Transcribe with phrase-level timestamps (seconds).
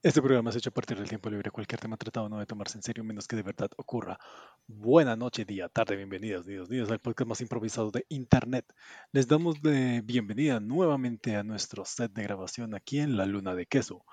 [0.00, 1.50] Este programa es hecho a partir del tiempo libre.
[1.50, 4.16] Cualquier tema tratado no debe tomarse en serio menos que de verdad ocurra.
[4.68, 8.64] Buena noche, día, tarde, bienvenidos, días, días al podcast más improvisado de Internet.
[9.10, 13.66] Les damos de bienvenida nuevamente a nuestro set de grabación aquí en La Luna de
[13.66, 14.04] Queso.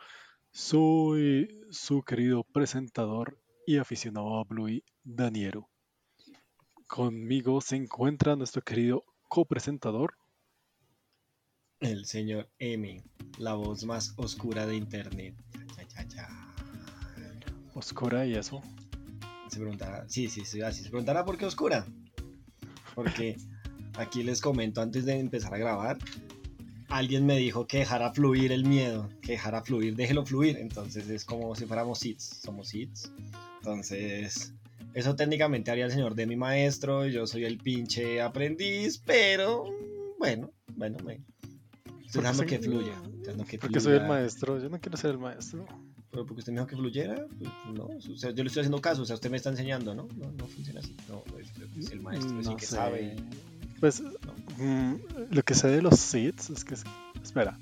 [0.49, 5.69] Soy su querido presentador y aficionado a Bluey, Daniero.
[6.87, 10.17] Conmigo se encuentra nuestro querido copresentador,
[11.85, 12.99] El señor M,
[13.37, 15.35] la voz más oscura de internet.
[15.75, 16.27] Cha, cha, cha.
[17.75, 18.63] Oscura y eso.
[19.49, 21.85] Se preguntará, sí, sí, sí, así se preguntará por qué oscura.
[22.95, 23.37] Porque
[23.97, 25.99] aquí les comento antes de empezar a grabar,
[26.89, 30.57] alguien me dijo que dejara fluir el miedo, que dejara fluir, déjelo fluir.
[30.57, 33.11] Entonces es como si fuéramos hits, somos hits.
[33.59, 34.55] Entonces,
[34.95, 39.65] eso técnicamente haría el señor de mi maestro, yo soy el pinche aprendiz, pero
[40.17, 41.21] bueno, bueno, me...
[42.21, 43.01] Dejando soy- que fluya.
[43.21, 44.59] dejando que Porque soy el maestro.
[44.61, 45.65] Yo no quiero ser el maestro.
[46.11, 47.85] Pero porque usted me dijo que fluyera, pues no.
[47.85, 50.07] O sea, yo le estoy haciendo caso, o sea, usted me está enseñando, ¿no?
[50.15, 50.95] No, no funciona así.
[51.09, 52.75] No, es, es el maestro, es el No que sé.
[52.75, 53.15] sabe.
[53.81, 54.01] Pues
[54.57, 54.93] mm,
[55.31, 56.75] lo que sé de los seeds es que.
[57.21, 57.57] Espera.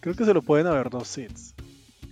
[0.00, 1.54] Creo que se lo pueden haber dos seeds.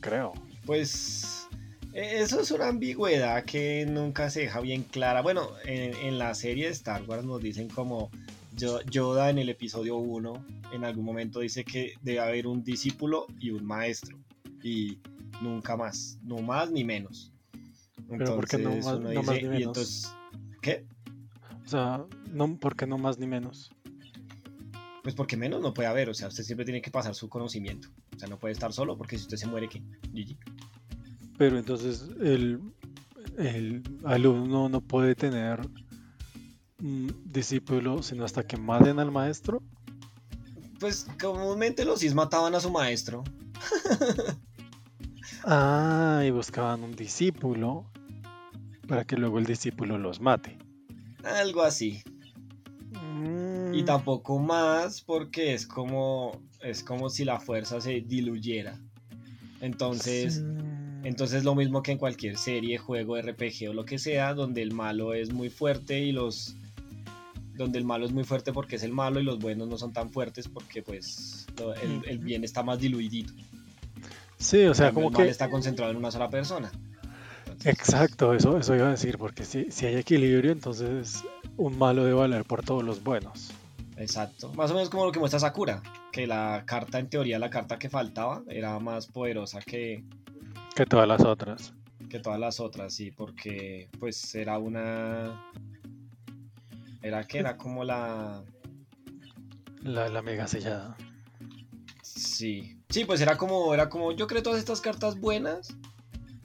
[0.01, 0.33] Creo.
[0.65, 1.49] Pues
[1.93, 5.21] eh, eso es una ambigüedad que nunca se deja bien clara.
[5.23, 8.11] Bueno, en, en la serie de Star Wars nos dicen como
[8.57, 13.51] Yoda en el episodio 1 en algún momento dice que debe haber un discípulo y
[13.51, 14.19] un maestro.
[14.63, 14.99] Y
[15.41, 17.33] nunca más, no más ni menos.
[18.09, 19.63] Pero ¿por qué no Entonces, más- uno no más dice, ni y menos?
[19.79, 20.15] entonces,
[20.61, 20.87] ¿qué?
[21.65, 23.71] O sea, no, porque no más ni menos.
[25.03, 27.89] Pues porque menos no puede haber, o sea, usted siempre tiene que pasar su conocimiento.
[28.15, 29.83] O sea, no puede estar solo porque si usted se muere, ¿qué?
[30.13, 30.37] GG.
[31.39, 32.61] Pero entonces el,
[33.39, 35.61] el alumno no puede tener
[36.83, 39.63] discípulo sino hasta que maten al maestro.
[40.81, 43.23] Pues comúnmente los cis mataban a su maestro.
[45.45, 47.85] Ah, y buscaban un discípulo
[48.87, 50.59] para que luego el discípulo los mate.
[51.25, 52.03] Algo así.
[52.93, 58.79] Mm, Y tampoco más porque es como es como si la fuerza se diluyera.
[59.61, 60.43] Entonces, sí.
[61.05, 64.73] entonces lo mismo que en cualquier serie, juego, RPG o lo que sea, donde el
[64.73, 66.57] malo es muy fuerte y los
[67.55, 69.93] donde el malo es muy fuerte porque es el malo y los buenos no son
[69.93, 73.33] tan fuertes porque pues lo- el, el bien está más diluidito.
[74.39, 76.71] Sí, o sea, como el mal que está concentrado en una sola persona.
[77.47, 81.23] Entonces, Exacto, eso, eso iba a decir, porque si, si hay equilibrio, entonces
[81.57, 83.51] un malo debe valer por todos los buenos.
[83.97, 84.53] Exacto.
[84.55, 87.79] Más o menos como lo que muestra Sakura, que la carta, en teoría, la carta
[87.79, 90.03] que faltaba era más poderosa que,
[90.75, 91.73] Que todas las otras.
[92.09, 95.41] que todas las otras, sí, porque pues era una...
[97.03, 98.45] Era que era como la...
[99.83, 100.97] La, la mega sellada.
[102.03, 102.79] Sí.
[102.89, 105.75] Sí, pues era como, era como, yo creo todas estas cartas buenas,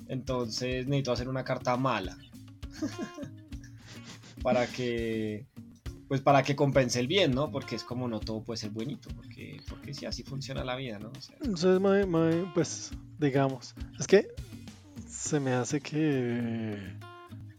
[0.08, 2.18] entonces necesito hacer una carta mala.
[4.42, 5.46] para que...
[6.08, 7.52] Pues para que compense el bien, ¿no?
[7.52, 11.00] Porque es como no todo puede ser buenito, porque, porque sí, así funciona la vida,
[11.00, 11.10] ¿no?
[11.10, 14.30] O sea, Entonces, mae, pues, digamos, es que
[15.06, 16.78] se me hace que,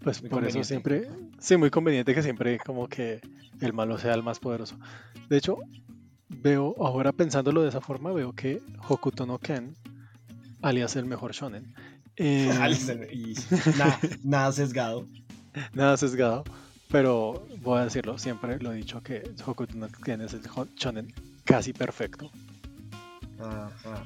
[0.00, 3.21] pues, por eso siempre, sí, muy conveniente que siempre como que
[3.60, 4.76] el malo sea el más poderoso.
[5.28, 5.59] De hecho,
[6.28, 9.75] veo, ahora pensándolo de esa forma, veo que Hokuto no Ken,
[10.62, 11.75] alias el mejor shonen,
[12.16, 12.49] eh,
[13.12, 13.34] y
[13.76, 15.06] nada, nada sesgado.
[15.72, 16.44] Nada sesgado,
[16.91, 20.69] pero voy a decirlo, siempre lo he dicho que Hokuto no Ken es el ho-
[20.76, 21.12] shonen
[21.44, 22.31] casi perfecto.
[23.41, 24.05] Ajá.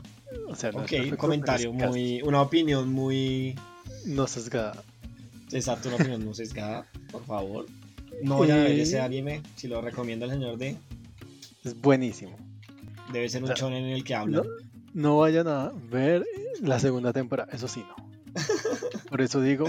[0.49, 3.55] O sea, no Ok, perfecto, un comentario casi- muy, una opinión muy,
[4.07, 4.83] No sesgada.
[5.53, 7.67] exacto, una opinión muy sesgada, por favor.
[8.23, 10.77] No vayan a ver ese anime, si lo recomienda el señor D.
[11.65, 12.37] Es buenísimo.
[13.13, 14.43] Debe ser un O sea, shonen en el que hablan.
[14.95, 16.25] No vayan a ver
[16.61, 17.95] la segunda temporada, eso sí, no.
[19.09, 19.67] Por eso digo,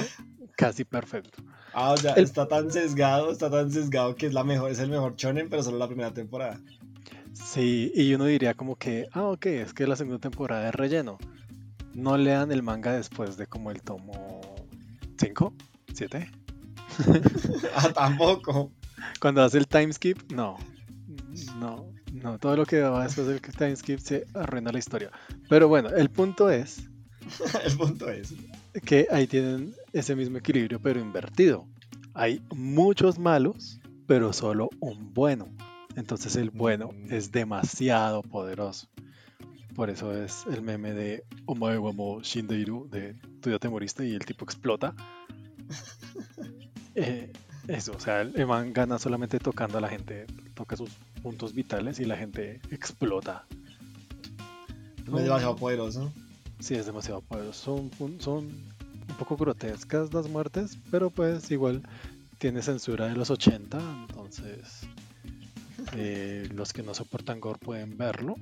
[0.55, 1.43] casi perfecto.
[1.73, 4.79] Ah, o sea, el- está tan sesgado, está tan sesgado que es la mejor, es
[4.79, 6.59] el mejor shonen, pero solo la primera temporada.
[7.33, 11.17] Sí, y uno diría como que, ah, ok, es que la segunda temporada es relleno.
[11.93, 14.41] No lean el manga después de como el tomo
[15.19, 15.53] 5,
[15.93, 16.29] 7.
[17.75, 18.71] ah, tampoco.
[19.19, 20.57] Cuando hace el time skip, no.
[21.57, 22.37] No, no.
[22.39, 25.11] Todo lo que va después del time skip se arruina la historia.
[25.49, 26.83] Pero bueno, el punto es
[27.65, 28.33] el punto es.
[28.85, 31.67] que ahí tienen ese mismo equilibrio, pero invertido.
[32.13, 35.47] Hay muchos malos, pero solo un bueno.
[35.95, 37.13] Entonces el bueno Mm.
[37.13, 38.87] es demasiado poderoso.
[39.75, 44.07] Por eso es el meme de Omae wa mo Shindeiru de tú ya te moriste
[44.07, 44.93] y el tipo explota.
[46.95, 47.31] Eh,
[47.67, 50.89] eso, o sea, el man gana solamente tocando a la gente, toca sus
[51.21, 53.45] puntos vitales y la gente explota.
[55.05, 56.11] Es demasiado poderoso.
[56.59, 57.89] Sí, es demasiado poderoso.
[57.99, 61.83] Son, son un poco grotescas las muertes, pero pues igual
[62.37, 63.79] tiene censura de los 80,
[64.09, 64.81] entonces
[65.95, 68.35] eh, los que no soportan gore pueden verlo.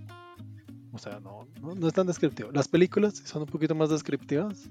[0.93, 2.51] O sea, no, no, es tan descriptivo.
[2.51, 4.69] Las películas son un poquito más descriptivas,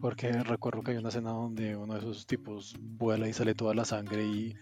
[0.00, 3.74] porque recuerdo que hay una escena donde uno de esos tipos vuela y sale toda
[3.74, 4.54] la sangre y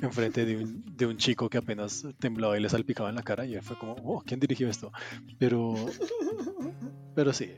[0.00, 3.46] enfrente de un, de un chico que apenas temblaba y le salpicaba en la cara
[3.46, 4.92] y él fue como, oh, ¿quién dirigió esto?
[5.38, 5.74] Pero,
[7.14, 7.50] pero sí.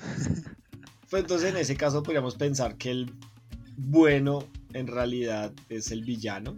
[1.10, 3.12] Pues entonces en ese caso podríamos pensar que el
[3.76, 6.56] bueno en realidad es el villano.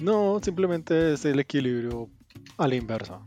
[0.00, 2.10] No, simplemente es el equilibrio
[2.56, 3.20] a la inversa.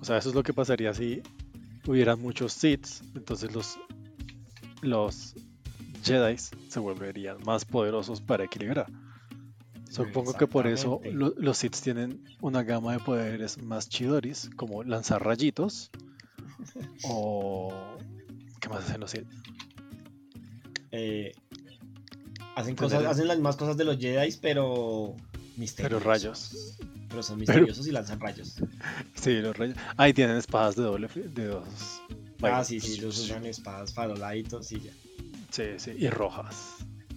[0.00, 1.22] O sea, eso es lo que pasaría si
[1.86, 3.02] hubieran muchos Siths.
[3.14, 3.78] Entonces los,
[4.82, 5.34] los
[6.04, 8.86] Jedi se volverían más poderosos para equilibrar.
[9.88, 15.24] Supongo que por eso los Sith tienen una gama de poderes más chidoris, como lanzar
[15.24, 15.90] rayitos
[17.04, 17.98] o
[18.62, 19.26] ¿Qué más hacen los Sith?
[20.92, 21.32] Eh,
[22.54, 25.16] hacen, cosas, hacen las mismas cosas de los Jedi, pero
[25.56, 26.00] misteriosos.
[26.00, 26.78] Pero rayos.
[27.08, 28.56] Pero son misteriosos y lanzan rayos.
[29.14, 29.76] Sí, los rayos.
[29.96, 31.08] Ah, y tienen espadas de doble.
[31.08, 32.02] De dos.
[32.42, 34.92] Ah, sí, sí, los usan espadas faroladitos y ya.
[35.50, 36.76] Sí, sí, y rojas.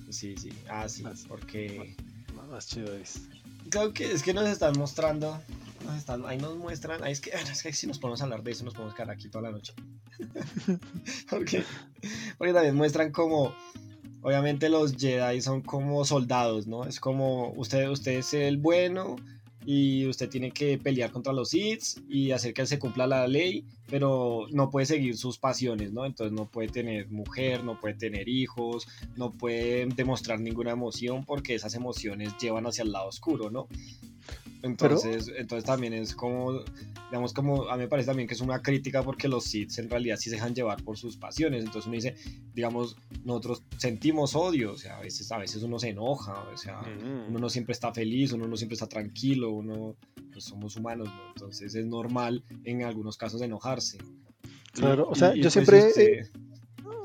[0.09, 0.49] Sí, sí.
[0.69, 1.95] Ah, sí, porque.
[2.35, 2.93] Más, más chido
[3.69, 5.41] Creo que es que nos están mostrando
[6.27, 8.95] ahí nos muestran, es que, es que si nos podemos hablar de eso nos podemos
[8.95, 9.73] quedar aquí toda la noche.
[11.29, 11.63] porque,
[12.37, 13.53] porque también muestran como,
[14.21, 16.85] obviamente los Jedi son como soldados, ¿no?
[16.85, 19.17] Es como usted, usted es el bueno
[19.65, 23.65] y usted tiene que pelear contra los Sith y hacer que se cumpla la ley,
[23.89, 26.05] pero no puede seguir sus pasiones, ¿no?
[26.05, 31.55] Entonces no puede tener mujer, no puede tener hijos, no puede demostrar ninguna emoción porque
[31.55, 33.67] esas emociones llevan hacia el lado oscuro, ¿no?
[34.65, 36.63] Entonces, entonces también es como,
[37.11, 39.89] digamos, como a mí me parece también que es una crítica porque los Sith en
[39.89, 41.63] realidad sí se dejan llevar por sus pasiones.
[41.63, 42.15] Entonces uno dice,
[42.53, 46.81] digamos, nosotros sentimos odio, o sea, a veces, a veces uno se enoja, o sea,
[46.81, 47.29] mm.
[47.29, 49.95] uno no siempre está feliz, uno no siempre está tranquilo, uno,
[50.31, 51.27] pues somos humanos, ¿no?
[51.27, 53.99] Entonces es normal en algunos casos enojarse.
[54.73, 55.77] Claro, o sea, yo pues, siempre...
[55.77, 56.31] Este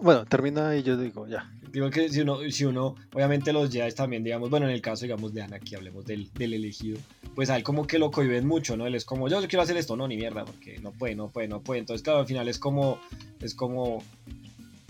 [0.03, 1.53] bueno, termina y yo digo, ya.
[1.71, 5.05] Digo que si uno, si uno, obviamente los Jedi también, digamos, bueno, en el caso,
[5.05, 6.99] digamos, de Anakin, hablemos del, del elegido,
[7.35, 8.87] pues a él como que lo cohiben mucho, ¿no?
[8.87, 11.49] Él es como, yo quiero hacer esto, no, ni mierda, porque no puede, no puede,
[11.49, 11.81] no puede.
[11.81, 12.99] Entonces, claro, al final es como,
[13.41, 14.03] es como,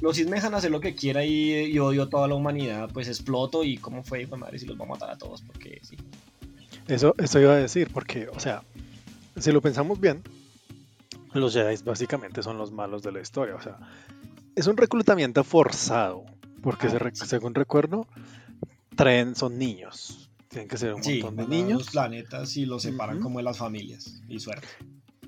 [0.01, 3.65] los me dejan hacer lo que quiera y, odio a toda la humanidad, pues exploto
[3.65, 5.97] y cómo fue, pues madre, si los va a matar a todos, porque sí.
[6.89, 8.63] Eso, eso iba a decir, porque, o sea,
[9.37, 10.23] si lo pensamos bien,
[11.35, 13.79] los Jedi básicamente son los malos de la historia, o sea,
[14.57, 16.25] es un reclutamiento forzado,
[16.63, 18.07] porque ah, según recuerdo,
[18.97, 21.79] traen, son niños, tienen que ser un montón de niños.
[21.79, 24.21] los planetas y los separan como de las familias.
[24.29, 24.67] Y suerte.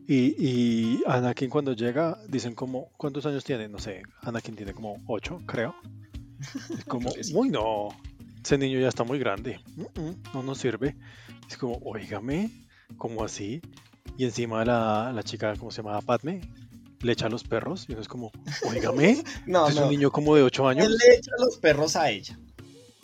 [0.08, 3.68] Y, y, Anakin cuando llega, dicen como, ¿cuántos años tiene?
[3.68, 5.76] No sé, Anakin tiene como 8, creo.
[6.76, 7.88] Es como, uy, no,
[8.44, 9.60] ese niño ya está muy grande.
[10.34, 10.96] no nos sirve.
[11.48, 12.50] Es como, oígame,
[12.98, 13.62] ¿cómo así?
[14.18, 16.00] Y encima la, la chica, ¿cómo se llama?
[16.00, 16.40] Padme,
[17.00, 17.86] le echa a los perros.
[17.88, 18.32] Y uno es como,
[18.68, 20.86] oígame, no, es un niño como de 8 años.
[20.86, 22.36] Él le echa los perros a ella.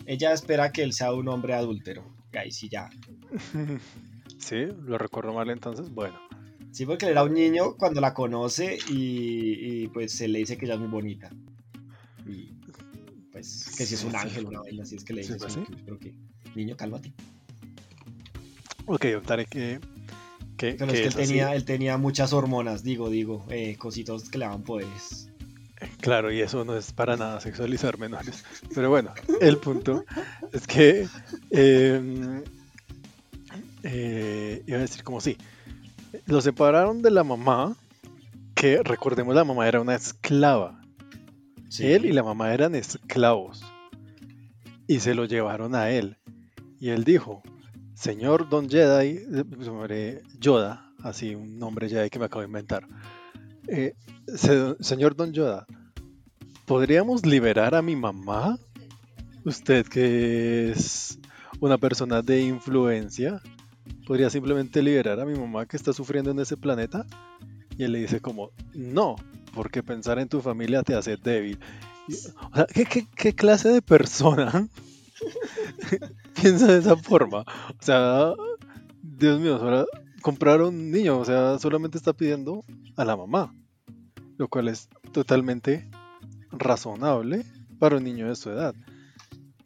[0.09, 2.03] Ella espera que él sea un hombre adúltero.
[2.43, 2.89] Y sí ya.
[4.39, 5.93] sí, lo recuerdo mal entonces.
[5.93, 6.19] Bueno.
[6.71, 10.65] Sí, porque él era un niño cuando la conoce y, pues se le dice que
[10.65, 11.29] ella es muy bonita.
[12.25, 12.53] Y
[13.31, 15.99] pues que si es un ángel, una vaina así es que le dice, ¿Sí, pero
[15.99, 16.15] que,
[16.55, 17.13] niño, cálmate.
[18.87, 19.79] Ok, optaré que
[20.57, 24.45] pero es que él tenía, él tenía muchas hormonas, digo, digo, eh, cositos que le
[24.45, 25.28] daban poderes.
[26.01, 28.43] Claro, y eso no es para nada sexualizar menores.
[28.73, 30.05] Pero bueno, el punto
[30.51, 31.07] es que
[31.51, 32.43] em,
[33.83, 35.37] eh, iba a decir como sí,
[36.25, 37.75] lo separaron de la mamá,
[38.55, 40.81] que recordemos la mamá era una esclava.
[41.79, 43.61] Él y la mamá eran esclavos.
[44.87, 46.17] Y se lo llevaron a él.
[46.79, 47.43] Y él dijo,
[47.93, 49.19] señor Don Jedi,
[49.89, 52.87] eh, Yoda, así un nombre Jedi que me acabo de inventar.
[53.67, 53.93] Eh,
[54.79, 55.65] señor Don Yoda,
[56.65, 58.57] ¿podríamos liberar a mi mamá?
[59.45, 61.19] Usted que es
[61.59, 63.41] una persona de influencia,
[64.05, 67.05] ¿podría simplemente liberar a mi mamá que está sufriendo en ese planeta?
[67.77, 69.15] Y él le dice como, no,
[69.53, 71.59] porque pensar en tu familia te hace débil.
[72.51, 74.67] O sea, ¿qué, clase de persona
[76.41, 77.39] piensa de esa forma?
[77.41, 78.33] O sea,
[79.01, 79.85] Dios mío, ahora
[80.21, 82.63] comprar un niño, o sea, solamente está pidiendo
[82.95, 83.53] a la mamá
[84.39, 85.85] lo cual es totalmente
[86.49, 87.45] razonable
[87.77, 88.73] para un niño de su edad.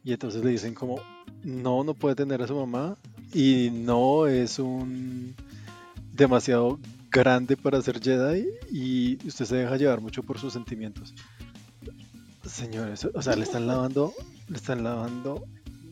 [0.04, 1.00] Y entonces le dicen como,
[1.44, 2.98] no, no puede tener a su mamá
[3.34, 5.36] y no es un
[6.12, 6.80] demasiado
[7.12, 11.14] grande para ser Jedi y usted se deja llevar mucho por sus sentimientos.
[12.44, 14.12] Señores, o sea, le están lavando,
[14.50, 15.46] le están lavando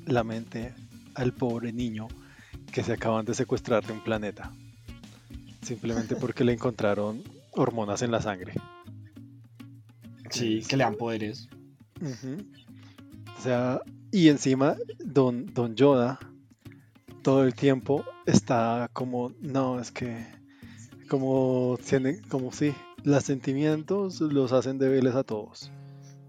[0.08, 0.74] la mente
[1.14, 2.08] al pobre niño
[2.72, 4.52] que se acaban de secuestrar de un planeta.
[5.62, 8.54] Simplemente porque le encontraron hormonas en la sangre.
[10.30, 11.50] Sí, que le dan poderes.
[13.38, 16.20] O sea, y encima Don, Don Yoda
[17.22, 20.26] todo el tiempo está como, no, es que
[21.08, 22.74] como tienen, como si
[23.04, 25.72] los sentimientos los hacen débiles a todos.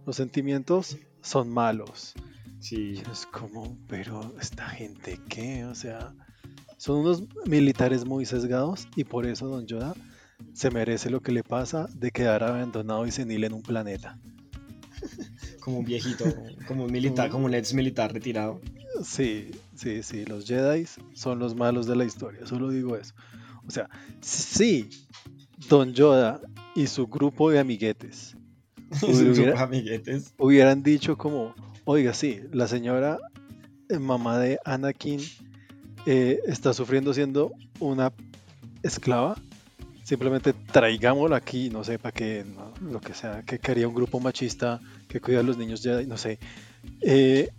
[0.05, 2.15] Los sentimientos son malos.
[2.59, 3.03] Sí.
[3.11, 6.15] es como, pero esta gente qué, o sea,
[6.83, 9.95] son unos militares muy sesgados y por eso Don Yoda
[10.53, 14.19] se merece lo que le pasa de quedar abandonado y senil en un planeta.
[15.61, 16.25] como un viejito,
[16.67, 18.61] como un militar, como un ex militar retirado.
[19.05, 23.15] Sí, sí, sí, los Jedi son los malos de la historia, solo digo eso.
[23.65, 23.89] O sea,
[24.21, 24.91] sí,
[25.69, 26.41] Don Yoda
[26.75, 28.37] y su grupo de amiguetes,
[29.57, 30.35] amiguetes.
[30.37, 33.21] hubieran dicho como, oiga, sí, la señora
[33.89, 35.21] eh, mamá de Anakin
[36.07, 38.13] eh, está sufriendo siendo una
[38.83, 39.37] esclava,
[40.03, 42.45] simplemente traigámosla aquí, no sé, para que,
[42.81, 46.17] lo que sea, que quería un grupo machista que cuida a los niños Jedi, no
[46.17, 46.39] sé.
[47.01, 47.51] Eh,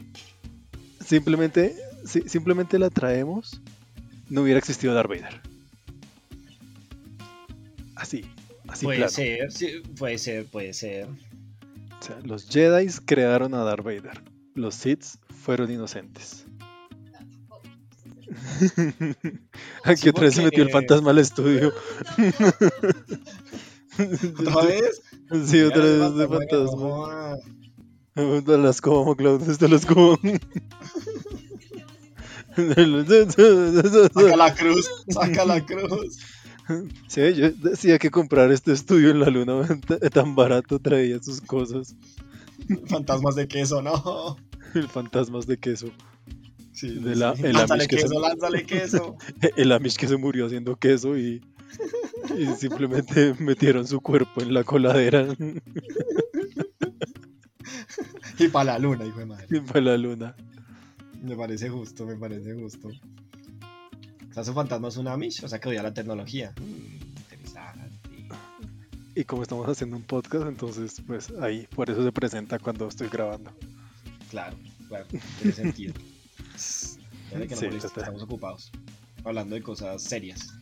[1.05, 3.61] simplemente, simplemente la traemos,
[4.29, 5.41] no hubiera existido Darth Vader.
[7.95, 8.25] Así,
[8.67, 9.49] así Puede ser,
[9.97, 11.07] puede ser, puede ser.
[12.01, 14.21] O sea, los Jedi crearon a Darth Vader.
[14.55, 16.45] Los Sith fueron inocentes.
[19.83, 21.71] Aquí otra vez se metió el fantasma al estudio.
[24.39, 25.01] ¿Otra vez?
[25.45, 27.37] Sí, otra vez de fantasma.
[28.13, 30.19] De las como, Claudio, de las como.
[34.13, 36.19] saca la cruz, saca la cruz.
[37.07, 39.67] Sí, yo decía que comprar este estudio en la luna
[40.11, 41.95] tan barato traía sus cosas.
[42.87, 44.37] Fantasmas de queso, no.
[44.75, 45.87] El fantasmas de queso.
[46.73, 48.19] Sí, de la, El lánzale queso, se...
[48.19, 49.17] lánzale queso.
[49.57, 51.41] El Amish que se murió haciendo queso y,
[52.37, 55.27] y simplemente metieron su cuerpo en la coladera.
[58.39, 59.47] y para la luna, hijo de madre.
[59.49, 60.35] Y para la luna.
[61.21, 62.89] Me parece justo, me parece justo.
[62.89, 66.53] O sea, su fantasma es un Amish, o sea que odia la tecnología.
[66.59, 67.03] Mm,
[69.15, 73.09] y como estamos haciendo un podcast, entonces, pues ahí, por eso se presenta cuando estoy
[73.09, 73.51] grabando.
[74.31, 75.05] Claro, claro,
[75.39, 75.93] tiene sentido.
[77.31, 78.71] que no sí, estamos ocupados,
[79.23, 80.53] hablando de cosas serias.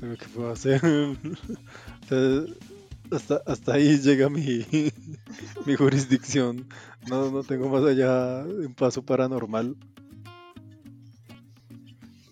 [0.00, 0.80] ¿qué puedo hacer?
[3.10, 4.64] hasta, hasta ahí llega mi,
[5.66, 6.66] mi jurisdicción.
[7.08, 9.76] No, no tengo más allá un paso paranormal.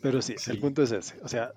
[0.02, 1.14] Pero sí, el punto es ese.
[1.23, 1.52] O sea,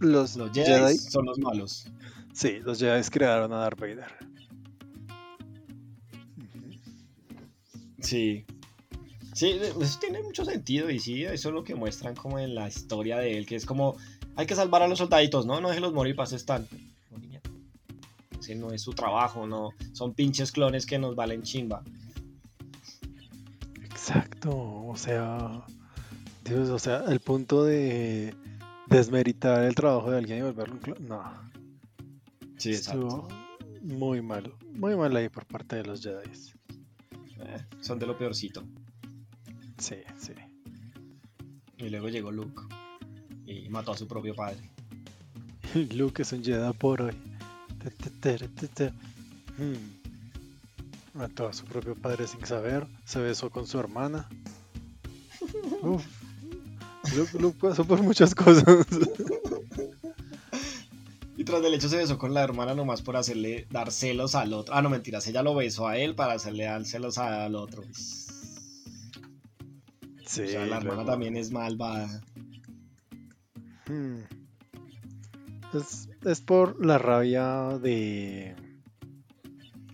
[0.00, 1.86] los, Jedi, son los malos.
[2.32, 4.30] Sí, los Jedi crearon a Darth Vader.
[8.00, 8.44] Sí.
[9.32, 12.68] Sí, eso tiene mucho sentido y sí, eso es lo que muestran como en la
[12.68, 13.96] historia de él, que es como,
[14.36, 15.60] hay que salvar a los soldaditos, ¿no?
[15.60, 16.64] No los morir, para estar.
[18.38, 19.70] Ese no es su trabajo, no.
[19.92, 21.82] Son pinches clones que nos valen chimba.
[23.84, 25.62] Exacto, o sea,
[26.44, 28.34] Dios, o sea, el punto de
[28.86, 31.22] desmeritar el trabajo de alguien y volverlo un clon, no.
[32.56, 33.28] Sí, exacto.
[33.82, 36.30] muy mal, muy mal ahí por parte de los Jedi.
[37.40, 38.64] Eh, son de lo peorcito.
[39.80, 40.32] Sí, sí.
[41.78, 42.62] Y luego llegó Luke
[43.46, 44.70] y mató a su propio padre.
[45.94, 47.14] Luke es un Jedi por hoy.
[49.56, 49.74] Hmm.
[51.14, 52.86] Mató a su propio padre sin saber.
[53.04, 54.28] Se besó con su hermana.
[55.82, 56.04] Uf.
[57.38, 58.86] Luke, pasó por muchas cosas.
[61.36, 64.52] Y tras del hecho se besó con la hermana nomás por hacerle dar celos al
[64.52, 64.74] otro.
[64.74, 67.82] Ah, no, mentiras, ella lo besó a él para hacerle dar celos al otro.
[70.30, 72.22] Sí, la hermana también es malvada.
[73.88, 74.20] Hmm.
[75.74, 78.54] Es, es, por la rabia de.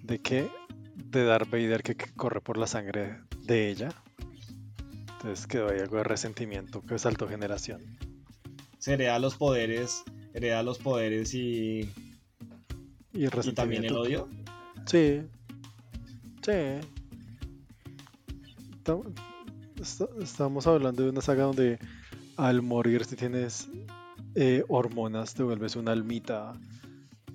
[0.03, 0.47] ¿De qué?
[0.95, 3.89] De Darth Vader que, corre por la sangre de ella.
[5.13, 7.99] Entonces quedó ahí algo de resentimiento que saltó generación.
[8.79, 10.05] Se hereda los poderes.
[10.35, 11.91] Hereda los poderes y.
[13.15, 14.29] Y, el ¿Y también el odio.
[14.85, 15.23] Sí.
[16.43, 16.53] Sí.
[19.81, 21.79] Estamos hablando de una saga donde
[22.37, 23.69] al morir si tienes
[24.35, 26.55] eh, hormonas te vuelves una almita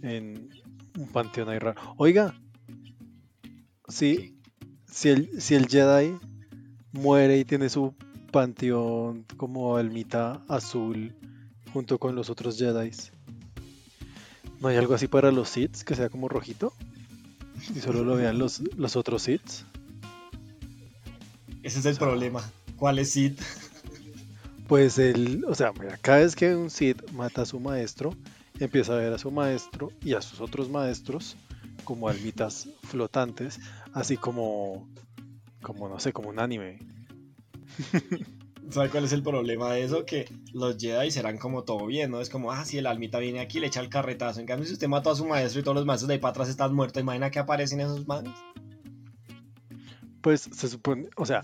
[0.01, 0.49] en
[0.97, 1.79] un panteón ahí raro.
[1.97, 2.35] Oiga,
[3.87, 4.37] si,
[4.87, 6.17] si, el, si el Jedi
[6.91, 7.95] muere y tiene su
[8.31, 11.15] panteón como almita azul
[11.73, 12.91] junto con los otros Jedi,
[14.59, 16.71] ¿No hay algo así para los seeds que sea como rojito?
[17.75, 19.65] Y solo lo vean los, los otros seeds.
[21.63, 22.49] Ese es el problema.
[22.75, 23.33] ¿Cuál es Sid?
[24.67, 28.15] Pues el, o sea, mira, cada vez que un Sid mata a su maestro,
[28.59, 31.35] empieza a ver a su maestro y a sus otros maestros
[31.83, 33.59] como almitas flotantes,
[33.93, 34.87] así como,
[35.61, 36.79] como no sé, como un anime.
[38.69, 40.05] ¿Sabe cuál es el problema de eso?
[40.05, 42.21] Que los Jedi serán como todo bien, ¿no?
[42.21, 44.39] Es como, ah, si el almita viene aquí, le echa el carretazo.
[44.39, 46.31] En cambio, si usted mató a su maestro y todos los maestros de ahí para
[46.31, 48.33] atrás están muertos, imagina que aparecen esos manes.
[50.21, 51.43] Pues se supone, o sea,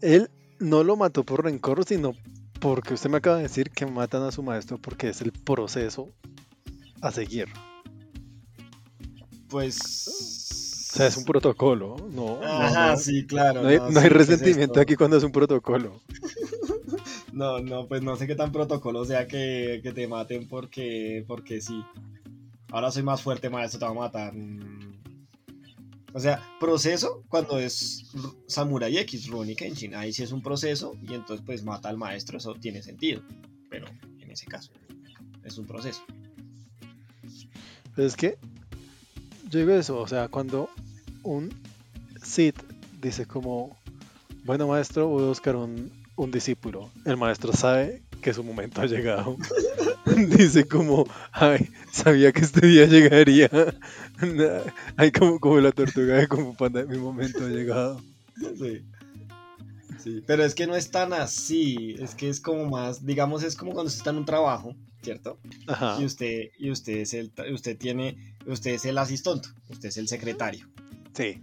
[0.00, 2.12] él no lo mató por rencor, sino
[2.60, 6.10] porque usted me acaba de decir que matan a su maestro porque es el proceso
[7.00, 7.48] a seguir.
[9.48, 10.08] Pues.
[10.92, 12.40] O sea, es un protocolo, ¿no?
[12.42, 13.62] Ajá, no, sí, claro.
[13.62, 16.00] No hay, no, no hay sí, ¿qué es resentimiento aquí cuando es un protocolo.
[17.34, 21.60] No, no, pues no sé qué tan protocolo sea que, que te maten porque, porque
[21.60, 21.84] sí.
[22.70, 24.32] Ahora soy más fuerte, maestro, te va a matar.
[26.16, 28.04] O sea, proceso cuando es
[28.46, 29.96] Samurai X, Rurouni Kenshin.
[29.96, 33.20] Ahí sí es un proceso y entonces pues mata al maestro, eso tiene sentido.
[33.68, 33.88] Pero
[34.20, 34.70] en ese caso,
[35.42, 36.02] es un proceso.
[37.96, 38.38] Es que
[39.50, 40.70] yo digo eso, o sea, cuando
[41.24, 41.52] un
[42.22, 42.62] Sith
[43.02, 43.76] dice como,
[44.44, 48.86] bueno maestro, voy a buscar un, un discípulo, el maestro sabe que su momento ha
[48.86, 49.36] llegado.
[50.38, 53.50] dice como, ay, sabía que este día llegaría.
[54.96, 58.00] Ay, como, como la tortuga de como panda, mi momento ha llegado.
[58.58, 58.82] Sí.
[60.02, 63.56] Sí, pero es que no es tan así, es que es como más, digamos, es
[63.56, 65.38] como cuando usted está en un trabajo, ¿cierto?
[65.66, 65.96] Ajá.
[66.00, 70.08] y usted y usted es el usted tiene usted es el asistente usted es el
[70.08, 70.66] secretario
[71.14, 71.40] Sí.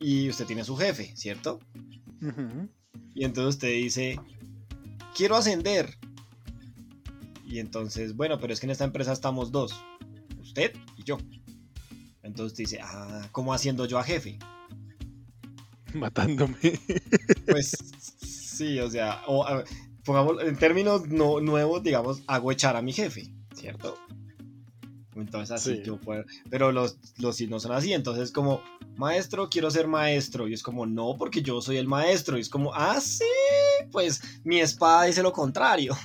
[0.00, 1.60] y usted tiene su jefe cierto
[3.14, 4.18] y entonces usted dice
[5.16, 5.96] quiero ascender
[7.54, 9.72] y entonces bueno pero es que en esta empresa estamos dos
[10.40, 11.18] usted y yo
[12.24, 14.40] entonces usted dice ah cómo haciendo yo a jefe
[15.94, 16.56] Matándome.
[17.46, 17.76] pues
[18.20, 19.66] sí o sea o, a ver,
[20.04, 23.96] pongamos en términos no, nuevos digamos hago echar a mi jefe cierto
[25.14, 25.82] entonces así Sí.
[25.84, 28.62] yo puedo pero los los sí no son así entonces como
[28.96, 32.48] maestro quiero ser maestro y es como no porque yo soy el maestro y es
[32.48, 33.22] como ah sí
[33.92, 35.96] pues mi espada dice lo contrario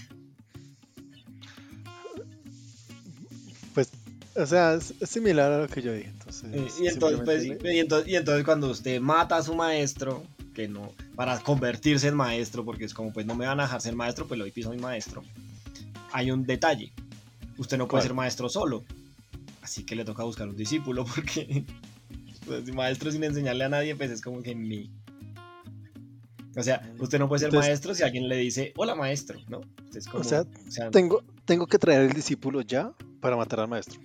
[4.40, 6.10] o sea, es, similar a lo que yo dije.
[6.10, 10.24] Entonces, y entonces pues, y entonces y entonces cuando usted mata a su maestro
[10.54, 13.82] que no para convertirse en maestro porque es como pues no me van a dejar
[13.82, 15.24] ser maestro pues lo doy piso a mi maestro
[16.12, 16.92] hay un detalle
[17.58, 18.04] usted no puede ¿Cuál?
[18.04, 18.84] ser maestro solo
[19.62, 21.66] así que le toca buscar un discípulo porque
[22.46, 24.90] pues, maestro sin enseñarle a nadie pues es como que mi
[26.58, 29.62] o sea usted no puede ser Entonces- maestro si alguien le dice hola maestro no
[29.96, 33.68] es como, sea, o sea, tengo, tengo que traer el discípulo ya para matar al
[33.68, 34.00] maestro.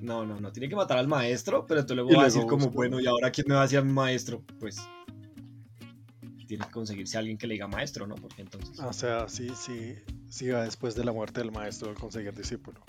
[0.00, 2.70] No no no tiene que matar al maestro pero tú luego Y a decir como
[2.70, 4.78] bueno y ahora quién me va a decir maestro pues
[6.46, 9.94] tiene que conseguirse alguien que le diga maestro no porque entonces O sea, sí, sí,
[10.28, 12.80] sí va después de la muerte del maestro al conseguir discípulo.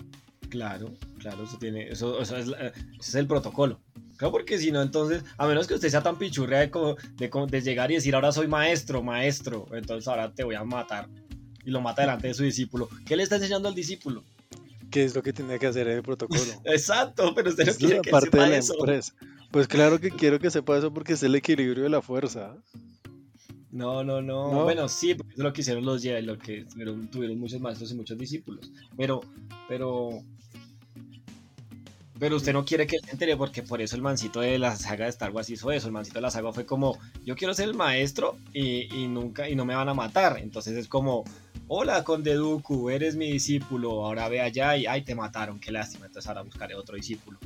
[0.50, 3.80] Claro, claro, eso tiene, eso, eso es, ese es el protocolo.
[4.16, 7.30] Claro, porque si no, entonces, a menos que usted sea tan pichurria de, como- de,
[7.50, 11.08] de llegar y decir, ahora soy maestro, maestro, entonces ahora te voy a matar.
[11.64, 12.88] Y lo mata delante de su discípulo.
[13.06, 14.24] ¿Qué le está enseñando al discípulo?
[14.92, 16.40] ¿Qué es lo que tiene que hacer el protocolo?
[16.64, 18.74] Exacto, pero usted no Es quiere la que parte sepa de la eso.
[18.78, 19.14] empresa.
[19.50, 22.56] Pues claro que quiero que sepa eso porque es el equilibrio de la fuerza.
[23.70, 24.64] No, no, no, ¿No?
[24.64, 27.58] Bueno, sí, porque eso es lo que hicieron los Jedi, lo que tuvieron, tuvieron muchos
[27.60, 28.70] maestros y muchos discípulos.
[28.96, 29.22] Pero,
[29.66, 30.22] pero.
[32.18, 34.76] Pero usted no quiere que él se entere porque por eso el mancito de la
[34.76, 35.86] saga de Star Wars hizo eso.
[35.88, 39.48] El mancito de la saga fue como, yo quiero ser el maestro y, y nunca,
[39.48, 40.38] y no me van a matar.
[40.38, 41.24] Entonces es como,
[41.74, 46.04] hola Conde Dooku, eres mi discípulo, ahora ve allá y ay te mataron, qué lástima.
[46.04, 47.38] Entonces ahora buscaré otro discípulo.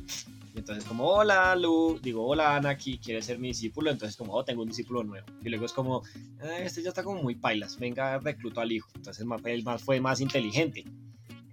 [0.53, 3.89] Y entonces como, hola Lu, digo, hola Anaki, ¿quieres ser mi discípulo?
[3.89, 5.25] Entonces como, oh, tengo un discípulo nuevo.
[5.41, 6.03] Y luego es como,
[6.41, 8.89] "Ah, este ya está como muy pailas, venga, recluto al hijo.
[8.95, 10.83] Entonces él más, fue más inteligente,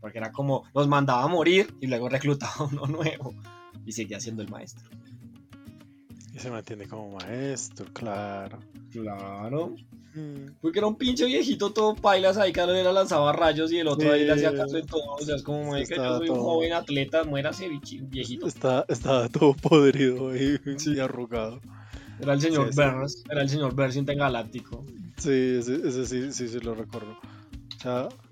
[0.01, 3.37] porque era como, los mandaba a morir y luego reclutaba uno nuevo
[3.87, 4.91] y seguía siendo el maestro.
[6.33, 8.59] Y se mantiene como maestro, claro.
[8.91, 9.77] Claro.
[10.15, 13.89] Mm, Porque era un pinche viejito todo pailas ahí, cada le lanzaba rayos y el
[13.89, 15.03] otro ahí le hacía caso en todo.
[15.15, 17.69] O sea, es como, "Marica, yo soy un joven atleta, muérase
[18.11, 18.47] viejito.
[18.47, 21.61] Está, estaba todo podrido ahí y arrugado.
[22.21, 22.73] Era el señor.
[22.75, 24.85] Burns, era el señor Burns intergaláctico.
[25.17, 27.17] Sí, ese, ese sí, sí, sí lo recuerdo.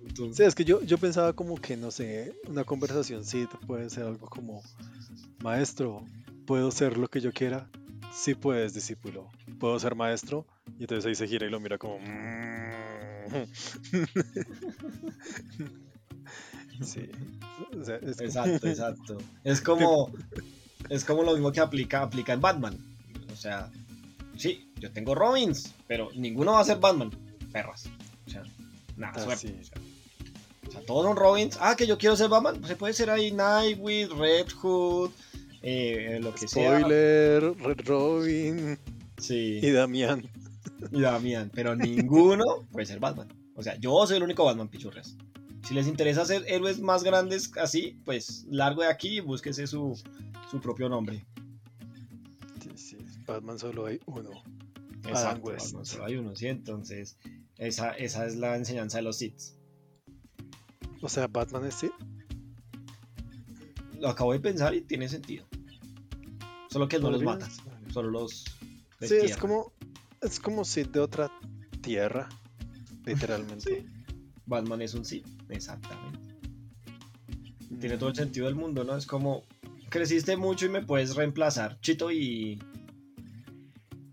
[0.07, 3.91] Entonces, sí, es que yo, yo pensaba como que, no sé, una conversación sí puede
[3.91, 4.63] ser algo como,
[5.43, 6.05] maestro,
[6.47, 7.69] ¿puedo ser lo que yo quiera?
[8.13, 9.29] Sí puedes, discípulo.
[9.59, 10.47] ¿Puedo ser maestro?
[10.79, 11.99] Y entonces ahí se gira y lo mira como...
[11.99, 13.33] "Mm".
[16.83, 17.09] Sí.
[17.81, 19.19] O sea, es como- Exacto, exacto.
[19.45, 20.11] Es como,
[20.89, 22.77] es como lo mismo que aplica, aplica en Batman.
[23.33, 23.71] O sea,
[24.37, 27.11] sí, yo tengo Robins, pero ninguno va a ser Batman.
[27.53, 27.85] Perras.
[28.27, 28.43] O sea,
[28.97, 29.49] nada, Ah, suerte.
[29.49, 29.55] sí.
[29.61, 29.79] O, sea,
[30.69, 31.59] o sea, todos son Robins.
[31.61, 32.65] Ah, que yo quiero ser Batman.
[32.67, 35.11] Se puede ser ahí Nightwing, Red Hood,
[35.63, 36.79] eh, lo que sea.
[36.81, 38.79] Spoiler, Red Robin
[39.19, 40.29] Sí, y Damián.
[40.91, 41.51] y Damián.
[41.55, 43.29] Pero ninguno puede ser Batman.
[43.55, 45.17] O sea, yo soy el único Batman, pichurres.
[45.67, 49.97] Si les interesa ser héroes más grandes así, pues largo de aquí y búsquese su,
[50.51, 51.25] su propio nombre.
[52.61, 52.97] Sí, sí,
[53.27, 54.31] Batman solo hay uno.
[55.07, 55.53] Exacto.
[55.53, 56.49] Batman, solo hay uno, sí.
[56.49, 57.17] Entonces,
[57.59, 59.41] esa, esa es la enseñanza de los Sith.
[61.01, 61.91] O sea, Batman es sí.
[64.01, 65.47] Lo acabo de pensar y tiene sentido.
[66.73, 67.93] Solo que no los Podría mata, ser.
[67.93, 68.45] solo los
[69.01, 69.73] Sí, es como,
[70.21, 71.31] es como Sid de otra
[71.81, 72.29] tierra,
[73.05, 73.87] literalmente.
[73.93, 74.03] Sí.
[74.45, 76.19] Batman es un Sith, exactamente.
[77.81, 78.97] Tiene todo el sentido del mundo, ¿no?
[78.97, 79.45] Es como,
[79.89, 81.81] creciste mucho y me puedes reemplazar.
[81.81, 82.59] Chito y...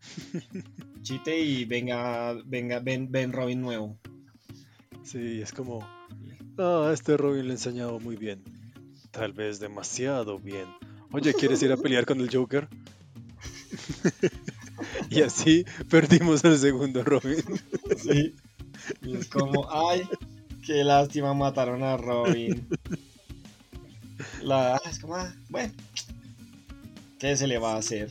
[1.02, 3.98] Chite y venga, venga, ven, ven Robin nuevo.
[5.04, 5.80] Sí, es como,
[6.58, 8.44] ah, este Robin le ha enseñado muy bien.
[9.12, 10.68] Tal vez demasiado bien.
[11.12, 12.68] Oye, ¿quieres ir a pelear con el Joker?
[15.10, 17.44] y así perdimos el segundo Robin.
[17.98, 18.36] Sí.
[19.02, 20.04] Y es como, ay,
[20.66, 22.68] qué lástima mataron a Robin.
[24.42, 25.74] La, es como, ah, bueno,
[27.20, 28.10] ¿qué se le va a hacer?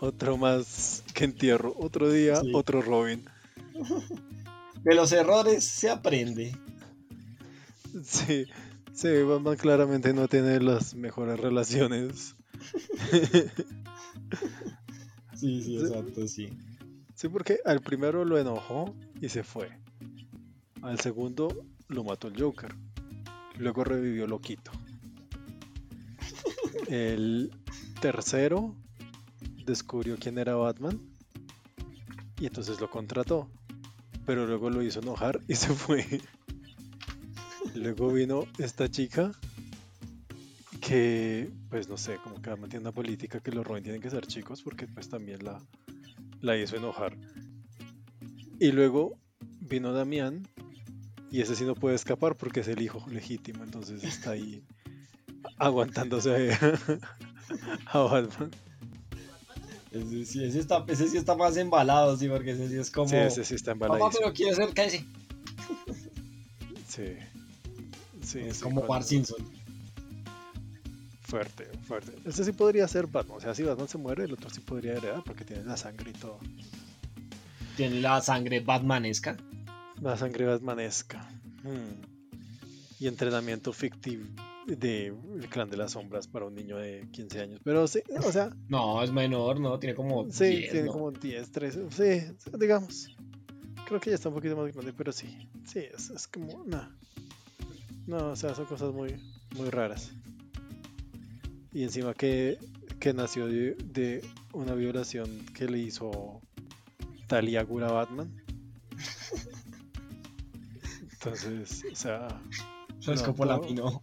[0.00, 1.74] Otro más que entierro.
[1.78, 2.50] Otro día, Sí.
[2.54, 3.24] otro Robin.
[4.82, 6.56] De los errores se aprende.
[8.04, 8.46] Sí,
[8.94, 12.36] sí, Batman claramente no tiene las mejores relaciones.
[15.34, 15.84] Sí, sí, Sí.
[15.84, 16.50] exacto, sí.
[17.16, 19.70] Sí, porque al primero lo enojó y se fue.
[20.82, 21.48] Al segundo
[21.88, 22.72] lo mató el Joker.
[23.58, 24.70] Luego revivió Loquito.
[26.88, 27.50] El
[28.00, 28.74] tercero
[29.64, 31.00] descubrió quién era Batman
[32.38, 33.48] y entonces lo contrató.
[34.26, 36.20] Pero luego lo hizo enojar y se fue.
[37.74, 39.32] Luego vino esta chica
[40.80, 44.10] que, pues no sé, como que Batman tiene una política que los Robin tienen que
[44.10, 45.60] ser chicos porque pues también la,
[46.40, 47.16] la hizo enojar.
[48.58, 49.16] Y luego
[49.60, 50.46] vino Damián
[51.30, 54.62] y ese sí no puede escapar porque es el hijo legítimo, entonces está ahí
[55.56, 56.52] aguantándose
[57.86, 58.50] a, Batman.
[59.92, 63.08] Ese sí, ese está, ese sí está más embalado, sí, porque ese sí es como...
[63.08, 64.20] Sí, ese sí está Papá, embaladísimo.
[64.20, 65.04] pero quiere ser cállese.
[66.88, 67.16] Sí.
[68.32, 69.44] Sí, Es sí, como Bart Simpson.
[71.20, 72.12] Fuerte, fuerte.
[72.24, 73.38] Ese sí podría ser Batman.
[73.38, 76.10] O sea, si Batman se muere, el otro sí podría heredar porque tiene la sangre
[76.10, 76.38] y todo.
[77.76, 79.36] Tiene la sangre batmanesca.
[80.00, 81.28] La sangre batmanesca.
[81.62, 83.00] Mm.
[83.00, 84.24] Y entrenamiento fictivo
[84.66, 87.60] de el clan de las sombras para un niño de 15 años.
[87.64, 89.78] Pero sí, o sea, No, es menor, ¿no?
[89.78, 90.92] Tiene como sí, 10, tiene ¿no?
[90.92, 91.86] como 10, 13.
[91.90, 93.14] Sí, digamos.
[93.86, 95.48] Creo que ya está un poquito más grande, pero sí.
[95.66, 96.64] Sí, es, es como.
[96.64, 96.88] No.
[98.06, 99.16] No, o sea, son cosas muy,
[99.56, 100.12] muy raras.
[101.72, 102.58] Y encima que,
[103.00, 106.40] que nació de, de una violación que le hizo
[107.28, 108.34] Talia Gura Batman.
[111.12, 112.28] Entonces, o sea,
[113.00, 113.68] Eso es No, como la todo.
[113.68, 114.02] minó.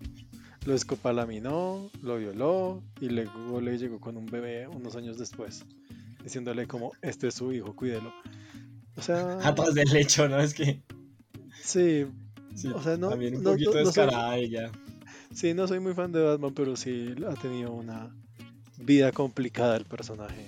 [0.65, 5.65] lo escopalaminó, lo violó y luego le llegó con un bebé unos años después,
[6.23, 8.13] diciéndole como, este es su hijo, cuídelo.
[8.95, 10.39] O sea, Atrás del lecho, ¿no?
[10.39, 10.83] Es que.
[11.63, 12.05] sí,
[12.59, 14.71] Sí, O sea, no- también un no- poquito no- no soy- descarada ella.
[15.33, 18.09] sí, no soy muy fan de Batman, pero sí ha tenido una
[18.77, 20.47] vida complicada el personaje.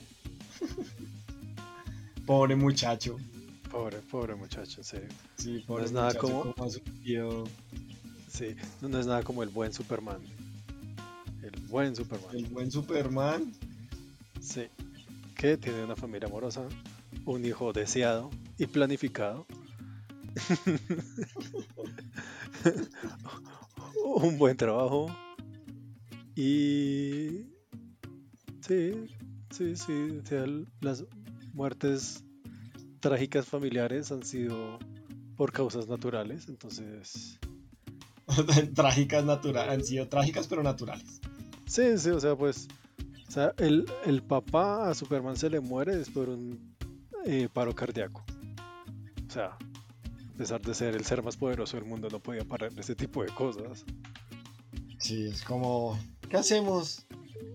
[2.26, 3.18] Pobre muchacho.
[3.72, 5.08] Pobre, pobre muchacho, en serio.
[5.38, 7.46] Sí, pobre es nada como- sufrido.
[8.30, 10.20] Sí, no, no es nada como el buen Superman.
[11.42, 12.36] El buen Superman.
[12.36, 13.52] El buen Superman.
[14.42, 14.64] Sí.
[15.36, 16.64] Que tiene una familia amorosa,
[17.26, 19.46] un hijo deseado y planificado.
[24.06, 25.08] un buen trabajo.
[26.36, 27.46] Y.
[28.62, 29.08] Sí,
[29.52, 30.20] sí, sí.
[30.24, 30.46] o sea,
[30.82, 31.06] las
[31.54, 32.24] muertes
[33.00, 34.80] trágicas familiares han sido
[35.36, 36.48] por causas naturales.
[36.48, 37.40] Entonces.
[38.76, 39.74] trágicas naturales.
[39.74, 41.22] Han sido trágicas, pero naturales.
[41.68, 42.68] Sí, sí, o sea, pues.
[43.28, 46.76] O sea, el, el papá a Superman se le muere es por un
[47.26, 48.26] eh, paro cardíaco.
[49.26, 49.58] O sea,
[50.42, 53.30] pesar de ser el ser más poderoso del mundo, no podía parar ese tipo de
[53.30, 53.86] cosas.
[55.00, 56.00] Sí, es como.
[56.30, 57.06] ¿Qué hacemos?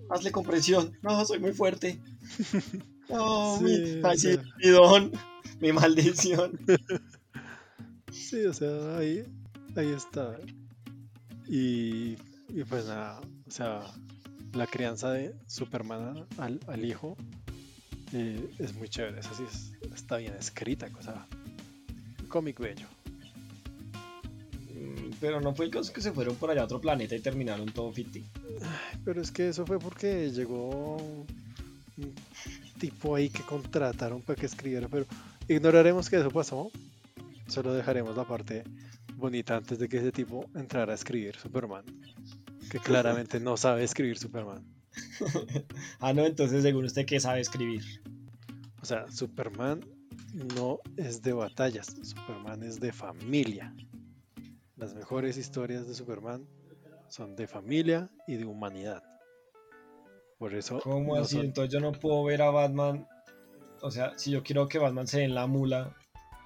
[0.09, 0.93] Hazle compresión.
[1.03, 1.99] No, soy muy fuerte.
[3.09, 4.43] No, Sí, mi, o sí, sea.
[4.59, 5.13] mi don,
[5.61, 6.59] mi maldición.
[8.13, 9.25] Sí, o sea, ahí,
[9.77, 10.37] ahí está.
[11.49, 12.17] Y,
[12.49, 13.83] y pues nada, o sea,
[14.55, 17.17] la crianza de Superman al, al hijo
[18.13, 21.29] eh, es muy chévere, es así, es- está bien escrita, cosa.
[22.29, 22.87] Cómic bello.
[24.75, 27.21] Mm, Pero no fue el caso que se fueron por allá a otro planeta y
[27.21, 28.25] terminaron todo ficti.
[29.05, 32.15] Pero es que eso fue porque llegó un
[32.79, 35.07] tipo ahí que contrataron para que escribiera, pero
[35.49, 36.71] ignoraremos que eso pasó.
[37.47, 38.65] Solo dejaremos la parte
[39.17, 41.85] bonita antes de que ese tipo entrara a escribir Superman.
[42.71, 44.63] Que claramente no sabe escribir Superman.
[46.01, 47.83] Ah, no, entonces según usted, ¿qué sabe escribir?
[48.83, 49.81] O sea, Superman
[50.37, 53.75] no es de batallas, Superman es de familia.
[54.77, 56.47] Las mejores historias de Superman
[57.09, 59.03] son de familia y de humanidad.
[60.39, 60.81] Por eso.
[60.81, 61.37] ¿Cómo no así?
[61.37, 63.09] son- Entonces yo no puedo ver a Batman.
[63.81, 65.95] O sea, si yo quiero que Batman se dé en la mula,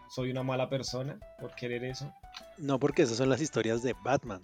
[0.09, 2.12] soy una mala persona por querer eso.
[2.59, 4.42] No, porque esas son las historias de Batman.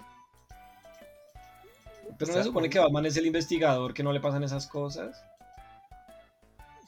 [2.18, 4.66] Pero O no se supone que Batman es el investigador, que no le pasan esas
[4.66, 5.22] cosas.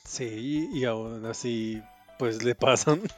[0.04, 1.82] Sí, y aún así,
[2.18, 3.02] pues le pasan.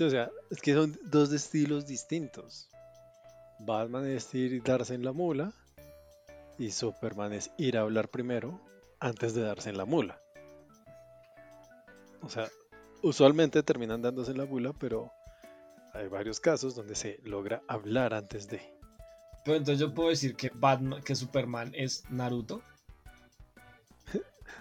[0.00, 2.68] O sea, es que son dos estilos distintos.
[3.60, 5.52] Batman es ir y darse en la mula,
[6.58, 8.60] y Superman es ir a hablar primero
[8.98, 10.20] antes de darse en la mula.
[12.22, 12.48] O sea,
[13.02, 15.12] usualmente terminan dándose en la mula, pero
[15.92, 18.60] hay varios casos donde se logra hablar antes de.
[19.44, 22.62] Pero entonces yo puedo decir que Batman, que Superman es Naruto.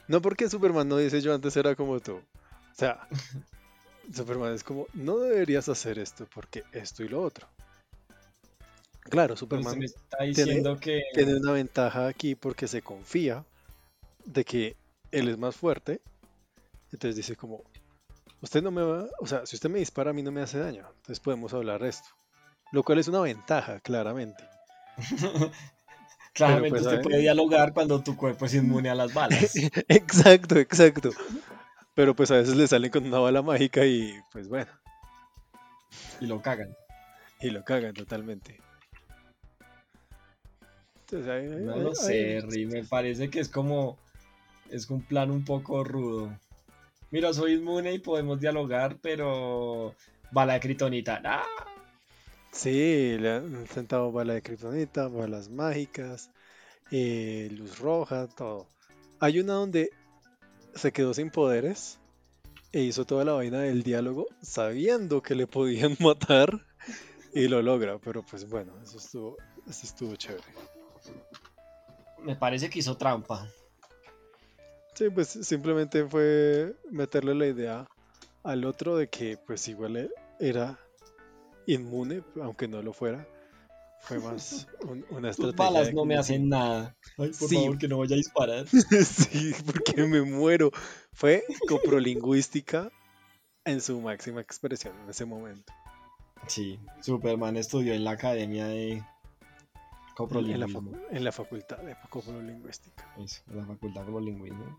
[0.07, 2.15] No porque Superman no dice yo antes era como tú.
[2.15, 3.07] O sea,
[4.13, 7.47] Superman es como, no deberías hacer esto porque esto y lo otro.
[9.09, 11.03] Claro, Superman está diciendo que.
[11.13, 13.43] tiene una ventaja aquí porque se confía
[14.25, 14.75] de que
[15.11, 16.01] él es más fuerte.
[16.91, 17.63] Entonces dice como,
[18.41, 20.59] usted no me va, o sea, si usted me dispara a mí no me hace
[20.59, 20.87] daño.
[20.87, 22.07] Entonces podemos hablar de esto.
[22.71, 24.43] Lo cual es una ventaja, claramente.
[26.33, 29.53] Claramente pues, usted puede dialogar cuando tu cuerpo es inmune a las balas.
[29.87, 31.11] exacto, exacto.
[31.95, 34.71] Pero pues a veces le salen con una bala mágica y pues bueno,
[36.19, 36.75] y lo cagan.
[37.39, 38.59] y lo cagan totalmente.
[41.01, 43.97] Entonces, ahí- ahí- No ahí- lo sé, Ri, me parece que es como.
[44.71, 46.35] Es un plan un poco rudo.
[47.11, 49.93] Mira, soy inmune y podemos dialogar, pero.
[50.31, 51.21] Bala de kritonita.
[51.23, 51.43] ¡Ah!
[52.53, 56.29] Sí, le han sentado bala de kriptonita, balas mágicas,
[56.91, 58.69] eh, luz roja, todo.
[59.19, 59.89] Hay una donde
[60.75, 61.99] se quedó sin poderes
[62.71, 66.63] e hizo toda la vaina del diálogo sabiendo que le podían matar
[67.33, 69.37] y lo logra, pero pues bueno, eso estuvo,
[69.67, 70.43] eso estuvo chévere.
[72.23, 73.47] Me parece que hizo trampa.
[74.93, 77.87] Sí, pues simplemente fue meterle la idea
[78.43, 80.79] al otro de que pues igual e- era
[81.67, 83.27] inmune, aunque no lo fuera.
[84.01, 85.65] Fue más un- una Tus estrategia.
[85.65, 86.95] balas de no me hacen nada.
[87.17, 87.55] Ay, por Sí.
[87.55, 88.65] favor, que no vaya a disparar.
[89.05, 90.71] Sí, porque me muero.
[91.13, 92.91] Fue coprolingüística
[93.65, 95.71] en su máxima expresión en ese momento.
[96.47, 100.91] Sí, Superman estudió en la academia de En la, coprolingüismo.
[101.11, 103.09] en la facultad de coprolingüística.
[103.17, 104.77] Eso, en la facultad de coprolingüismo.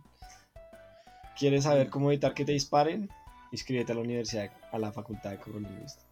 [1.39, 3.09] ¿Quieres saber cómo evitar que te disparen?
[3.53, 6.04] Inscríbete a la universidad, a la facultad de coprolingüística.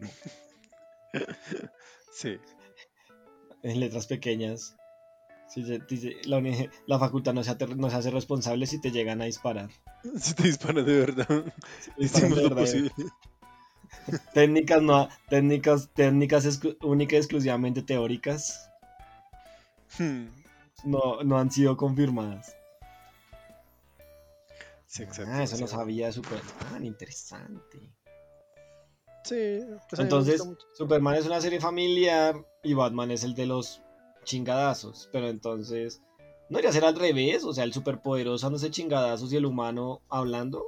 [2.12, 2.38] Sí,
[3.62, 4.76] En letras pequeñas.
[5.88, 6.16] Dice,
[6.86, 9.70] la, facultad no se, hace- no se hace responsable si te llegan a disparar.
[10.18, 11.26] si te disparan de verdad,
[11.96, 12.62] Disparan hicimos de lo verdad.
[12.62, 12.90] posible.
[14.34, 18.70] Técnicas no, técnicas, técnicas exclu- únicas y exclusivamente teóricas
[19.98, 20.26] Hmm,
[20.84, 22.56] no, no han sido confirmadas.
[24.86, 25.32] Sí, exacto.
[25.32, 27.92] Ah, eso no o sea, sabía Superman, interesante.
[29.24, 30.42] Sí, pues Entonces.
[30.74, 33.80] Superman es una serie familiar y Batman es el de los
[34.24, 35.08] chingadazos.
[35.12, 36.02] Pero entonces,
[36.50, 37.44] ¿no debería ser al revés?
[37.44, 40.66] O sea, el superpoderoso dándose chingadazos y el humano hablando.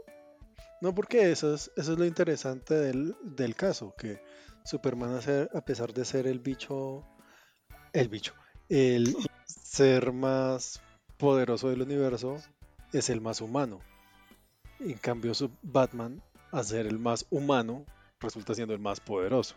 [0.80, 4.20] No, porque eso es, eso es lo interesante del, del caso, que
[4.64, 7.02] Superman, a, ser- a pesar de ser el bicho,
[7.94, 8.34] el bicho,
[8.68, 9.16] el
[9.46, 10.82] ser más
[11.16, 12.36] poderoso del universo,
[12.92, 13.80] es el más humano.
[14.78, 17.86] En cambio, su Batman, a ser el más humano,
[18.20, 19.54] resulta siendo el más poderoso.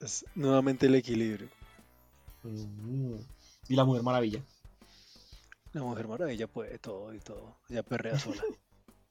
[0.00, 1.48] Es nuevamente el equilibrio.
[2.42, 3.16] Mm.
[3.68, 4.42] Y la Mujer Maravilla.
[5.72, 7.56] La Mujer Maravilla puede todo y todo.
[7.68, 8.42] Ella perrea sola.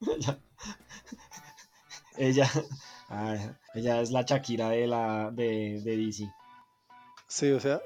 [0.00, 0.38] ella,
[2.16, 2.50] ella,
[3.08, 3.36] ah,
[3.74, 6.32] ella es la Shakira de la de, de DC.
[7.28, 7.80] Sí, o sea,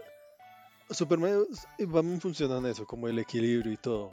[0.91, 1.45] Superman
[1.79, 4.13] Batman funcionan eso, como el equilibrio y todo.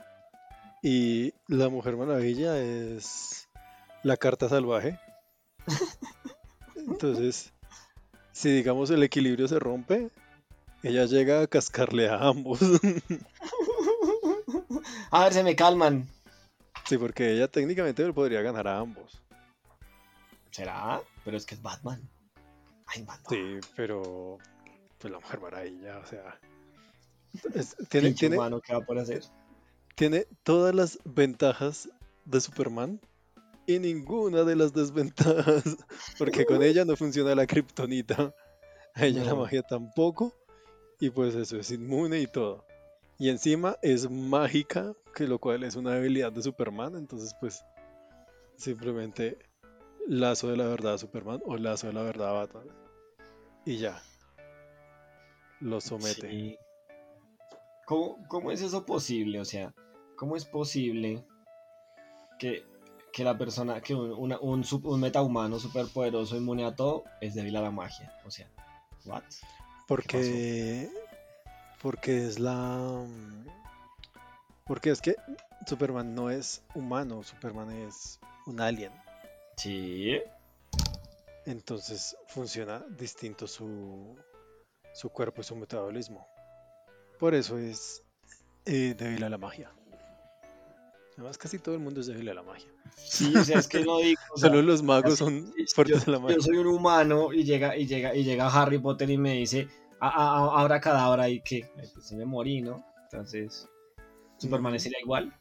[0.82, 3.48] Y la Mujer Maravilla es
[4.02, 4.98] la carta salvaje.
[6.74, 7.52] Entonces,
[8.32, 10.10] si digamos el equilibrio se rompe,
[10.82, 12.60] ella llega a cascarle a ambos.
[15.10, 16.08] a ver, se me calman.
[16.86, 19.20] Sí, porque ella técnicamente podría ganar a ambos.
[20.50, 21.00] ¿Será?
[21.24, 22.00] Pero es que es Batman.
[22.86, 23.26] Ay, Batman.
[23.28, 24.38] Sí, pero
[24.98, 26.40] pues la Mujer Maravilla, o sea,
[27.88, 29.22] tiene, tiene, ¿qué va a hacer?
[29.94, 31.88] tiene todas las ventajas
[32.24, 33.00] de Superman
[33.66, 35.64] y ninguna de las desventajas,
[36.18, 38.34] porque con ella no funciona la kriptonita,
[38.94, 40.34] a ella la magia tampoco,
[40.98, 42.64] y pues eso es inmune y todo.
[43.18, 47.62] Y encima es mágica, que lo cual es una habilidad de Superman, entonces pues
[48.56, 49.38] simplemente
[50.06, 52.66] lazo de la verdad a Superman o lazo de la verdad a Batman.
[53.64, 54.02] Y ya.
[55.60, 56.58] Lo somete.
[57.86, 59.40] ¿Cómo, es eso posible?
[59.40, 59.74] O sea,
[60.16, 61.26] ¿cómo es posible
[62.38, 62.64] que,
[63.18, 67.70] la persona, que un, un, un, metahumano superpoderoso inmune a todo es débil a la
[67.70, 68.12] magia?
[68.24, 68.48] O sea,
[69.04, 69.22] ¿what?
[69.86, 70.88] Porque.
[71.82, 73.06] Porque es la.
[74.64, 75.16] Porque es que
[75.66, 78.92] Superman no es humano, Superman es un alien.
[79.56, 80.20] Sí.
[81.46, 84.16] Entonces funciona distinto su,
[84.94, 86.26] su cuerpo y su metabolismo.
[87.18, 88.02] Por eso es
[88.64, 89.72] eh, débil a la magia.
[91.20, 92.66] Además, casi todo el mundo es débil a la magia.
[92.96, 94.18] Sí, o sea, es que no digo.
[94.36, 96.36] Solo los magos son fuertes a la magia.
[96.36, 99.68] Yo soy un humano y llega, y llega, y llega Harry Potter y me dice,
[100.00, 102.82] ahora cadabra y que pues se me morí, ¿no?
[103.02, 103.68] Entonces,
[104.38, 105.38] ¿Superman sería igual?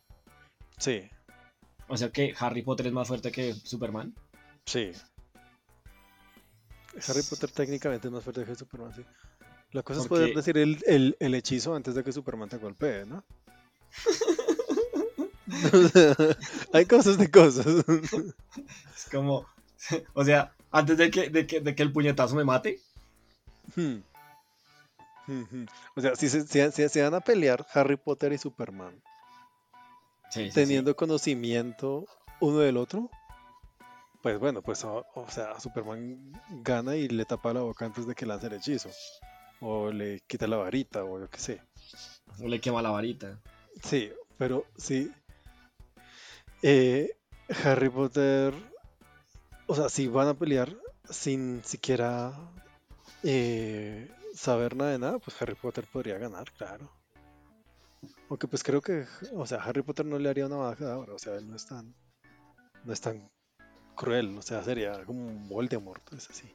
[0.78, 1.10] Sí.
[1.88, 4.14] O sea que Harry Potter es más fuerte que Superman.
[4.66, 4.92] Sí.
[7.08, 9.06] Harry Potter técnicamente es más fuerte que Superman, sí.
[9.72, 13.24] La cosa es poder decir el, hechizo antes de que Superman te golpee, ¿no?
[16.74, 17.66] hay cosas de cosas.
[17.68, 19.46] es como,
[20.14, 22.80] o sea, antes de que, de que, el puñetazo me mate.
[23.76, 23.98] Hmm.
[25.28, 25.66] Hmm, hmm.
[25.96, 29.02] O sea, si se, van a pelear Harry Potter y Superman,
[30.54, 32.06] teniendo conocimiento
[32.40, 33.10] uno del otro,
[34.22, 38.26] pues bueno, pues o, sea, Superman gana y le tapa la boca antes de que
[38.26, 38.90] lance el hechizo.
[39.62, 41.62] O le quita la varita, o yo qué sé.
[42.42, 43.40] O le quema la varita.
[43.84, 45.12] Sí, pero sí.
[46.62, 47.10] Eh,
[47.64, 48.54] Harry Potter.
[49.68, 50.76] O sea, si van a pelear
[51.10, 52.34] sin siquiera
[53.24, 56.92] eh, saber nada de nada, pues Harry Potter podría ganar, claro.
[58.30, 61.20] Aunque pues creo que, o sea, Harry Potter no le haría una baja ahora, o
[61.20, 61.94] sea, él no es tan,
[62.86, 63.30] no es tan
[63.96, 66.50] cruel, o sea, sería como un Voldemort, es así.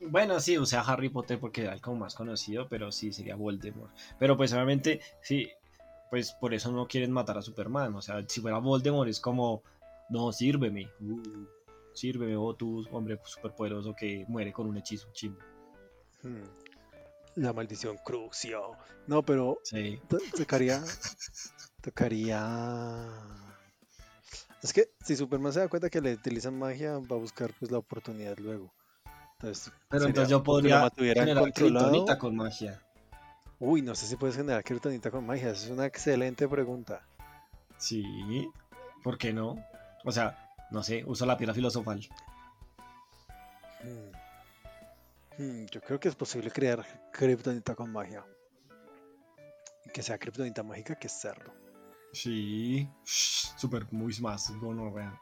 [0.00, 3.34] Bueno, sí, o sea, Harry Potter porque era el como más conocido, pero sí sería
[3.34, 3.92] Voldemort.
[4.18, 5.50] Pero pues obviamente, sí,
[6.10, 7.94] pues por eso no quieren matar a Superman.
[7.94, 9.62] O sea, si fuera Voldemort es como,
[10.08, 10.90] no, sírveme.
[11.00, 11.46] Uh,
[11.92, 15.40] sírveme, o oh, tú, hombre superpoderoso que muere con un hechizo chimbo.
[16.22, 16.42] Hmm.
[17.36, 18.72] La maldición Crucio.
[19.06, 20.00] No, pero sí.
[20.36, 20.82] tocaría.
[21.80, 23.06] tocaría.
[24.62, 27.70] Es que si Superman se da cuenta que le utilizan magia, va a buscar pues
[27.70, 28.72] la oportunidad luego.
[29.40, 31.52] Pero entonces yo podría generar
[32.18, 32.82] con magia.
[33.60, 35.50] Uy, no sé si puedes generar kriptonita con magia.
[35.50, 37.02] es una excelente pregunta.
[37.76, 38.48] Sí,
[39.02, 39.56] ¿por qué no?
[40.04, 42.06] O sea, no sé, uso la piedra filosofal.
[43.82, 45.42] Hmm.
[45.42, 48.24] Hmm, yo creo que es posible crear kriptonita con magia.
[49.92, 51.52] Que sea kriptonita mágica que es cerdo.
[52.12, 55.18] Sí, súper muy más, no vean.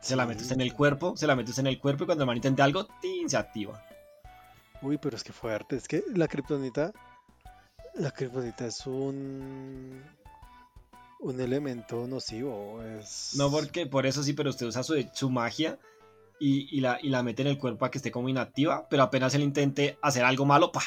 [0.00, 2.26] Se la metes en el cuerpo, se la metes en el cuerpo y cuando el
[2.26, 3.28] man intente algo, ¡tin!
[3.28, 3.82] se activa.
[4.82, 5.76] Uy, pero es que fuerte.
[5.76, 6.92] Es que la kriptonita.
[7.96, 10.02] La kriptonita es un.
[11.20, 12.82] Un elemento nocivo.
[12.82, 13.34] Es...
[13.36, 15.78] No, porque por eso sí, pero usted usa su, su magia
[16.38, 19.34] y, la, y la mete en el cuerpo a que esté como inactiva, pero apenas
[19.34, 20.82] él intente hacer algo malo, ¡pa!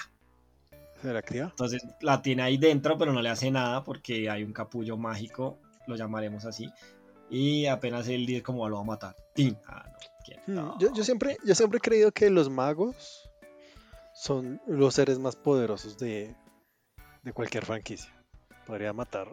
[1.02, 1.48] ¿Se la activa?
[1.50, 5.58] Entonces la tiene ahí dentro, pero no le hace nada porque hay un capullo mágico,
[5.88, 6.70] lo llamaremos así,
[7.30, 9.16] y apenas él dice como lo va a matar.
[9.68, 9.86] Ah,
[10.46, 13.30] hmm, yo, siempre, yo siempre he creído que los magos
[14.14, 16.36] son los seres más poderosos de,
[17.28, 18.10] de cualquier franquicia.
[18.66, 19.28] Podría matar,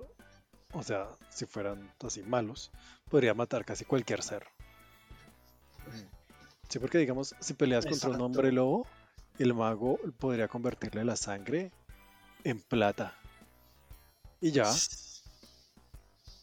[0.72, 2.72] o sea, si fueran así malos,
[3.08, 4.44] podría matar casi cualquier ser.
[6.68, 8.86] Sí, porque digamos, si peleas contra un hombre lobo,
[9.38, 11.70] el mago podría convertirle la sangre
[12.42, 13.14] en plata.
[14.40, 14.68] Y ya.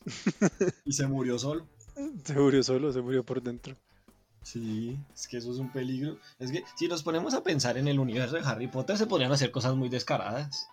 [0.85, 1.67] y se murió solo.
[2.23, 3.75] Se murió solo, se murió por dentro.
[4.41, 6.17] Sí, es que eso es un peligro.
[6.39, 9.33] Es que si nos ponemos a pensar en el universo de Harry Potter, se podrían
[9.33, 10.69] hacer cosas muy descaradas.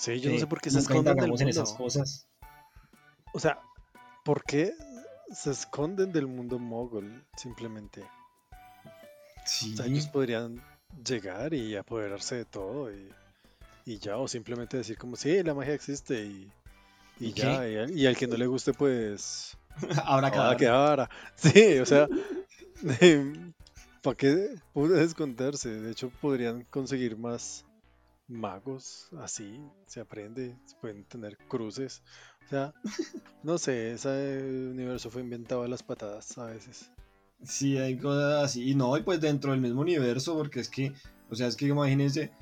[0.00, 1.42] Sí, yo no sé por qué se esconden del mundo.
[1.42, 2.26] en esas cosas.
[3.34, 3.60] O sea,
[4.24, 4.72] ¿por qué
[5.30, 7.22] se esconden del mundo mogul?
[7.36, 8.02] Simplemente.
[9.44, 9.74] Sí.
[9.74, 10.62] O sea, ellos podrían
[11.04, 13.10] llegar y apoderarse de todo y,
[13.84, 16.50] y ya, o simplemente decir como, sí, la magia existe y,
[17.18, 19.56] y ¿Y ya, y, al- y al que no le guste, pues,
[20.32, 21.10] cada que ahora.
[21.36, 22.08] Sí, o sea,
[24.02, 24.54] ¿para qué
[25.02, 25.68] esconderse?
[25.68, 27.66] De hecho, podrían conseguir más
[28.30, 32.02] magos, así, se aprende, se pueden tener cruces.
[32.46, 32.72] O sea,
[33.42, 34.38] no sé, ese
[34.70, 36.90] universo fue inventado a las patadas a veces.
[37.42, 38.70] Sí, hay cosas así.
[38.70, 40.92] Y no, y pues dentro del mismo universo, porque es que,
[41.30, 42.32] o sea, es que imagínense,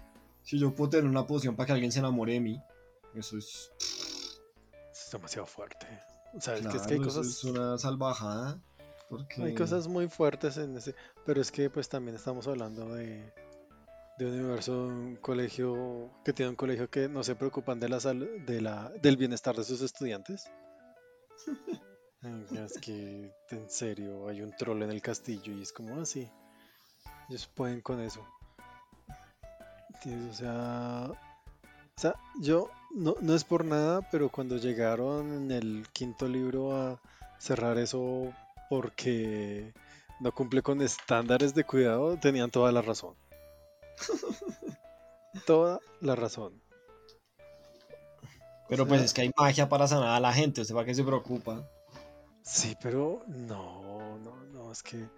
[0.43, 2.62] si yo puedo tener una poción para que alguien se enamore de mí,
[3.14, 3.70] eso es.
[3.80, 5.86] Es demasiado fuerte.
[6.34, 8.61] O sea, es que, es Claro, que hay cosas, es una salvajada.
[9.09, 9.43] Porque.
[9.43, 13.32] hay cosas muy fuertes en ese, pero es que pues también estamos hablando de,
[14.18, 18.00] de un universo, un colegio que tiene un colegio que no se preocupan de la
[18.00, 20.50] sal- de la, del bienestar de sus estudiantes.
[22.52, 26.28] Es que en serio hay un troll en el castillo y es como así.
[27.28, 28.26] ellos pueden con eso.
[30.04, 35.86] O sea, o sea, yo no, no es por nada, pero cuando llegaron en el
[35.92, 37.00] quinto libro a
[37.38, 38.32] cerrar eso
[38.68, 39.72] porque
[40.18, 43.14] no cumple con estándares de cuidado, tenían toda la razón.
[45.46, 46.61] Toda la razón.
[48.68, 50.94] Pero o pues es que hay magia para sanar a la gente, ¿usted para qué
[50.94, 51.68] se preocupa?
[52.42, 55.09] Sí, pero no, no, no, es que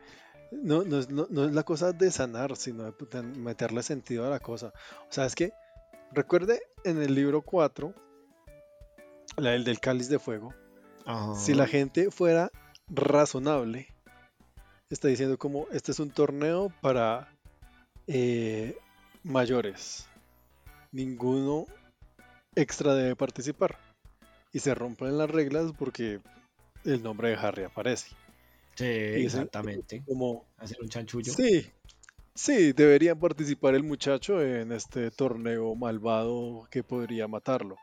[0.53, 4.31] no, no, es, no, no es la cosa de sanar, sino de meterle sentido a
[4.31, 4.73] la cosa.
[5.09, 5.53] O sea, es que
[6.13, 7.95] recuerde en el libro 4,
[9.37, 10.55] la del del cáliz de fuego,
[11.07, 11.35] Ajá.
[11.37, 12.51] si la gente fuera
[12.89, 13.89] razonable,
[14.91, 17.33] está diciendo como este es un torneo para
[18.13, 18.77] eh,
[19.23, 20.09] mayores.
[20.91, 21.67] Ninguno
[22.57, 23.79] extra debe participar.
[24.53, 26.21] Y se rompen las reglas porque
[26.85, 28.09] el nombre de Harry aparece.
[28.75, 30.03] Sí, exactamente.
[30.05, 31.33] Como, Hacer un chanchullo.
[31.33, 31.71] sí,
[32.35, 37.77] sí, debería participar el muchacho en este torneo malvado que podría matarlo.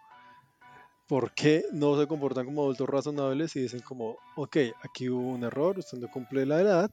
[1.08, 5.46] ¿Por qué no se comportan como adultos razonables y dicen como, ok, aquí hubo un
[5.46, 6.92] error, usted no cumple la edad,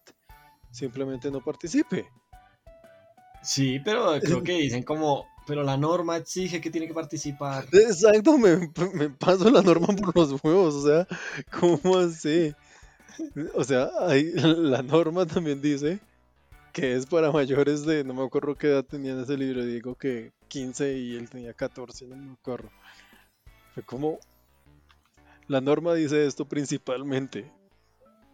[0.70, 2.09] simplemente no participe?
[3.45, 7.66] Sí, pero creo que dicen como, pero la norma exige que tiene que participar.
[7.72, 11.07] Exacto, me, me paso la norma por los huevos, o sea,
[11.61, 12.55] ¿cómo así?
[13.55, 13.90] O sea,
[14.34, 16.01] la norma también dice
[16.72, 19.95] que es para mayores de, no me acuerdo qué edad tenía en ese libro, digo
[19.95, 22.70] que 15 y él tenía 14, no me acuerdo.
[23.74, 24.18] Fue como,
[25.47, 27.53] la norma dice esto principalmente,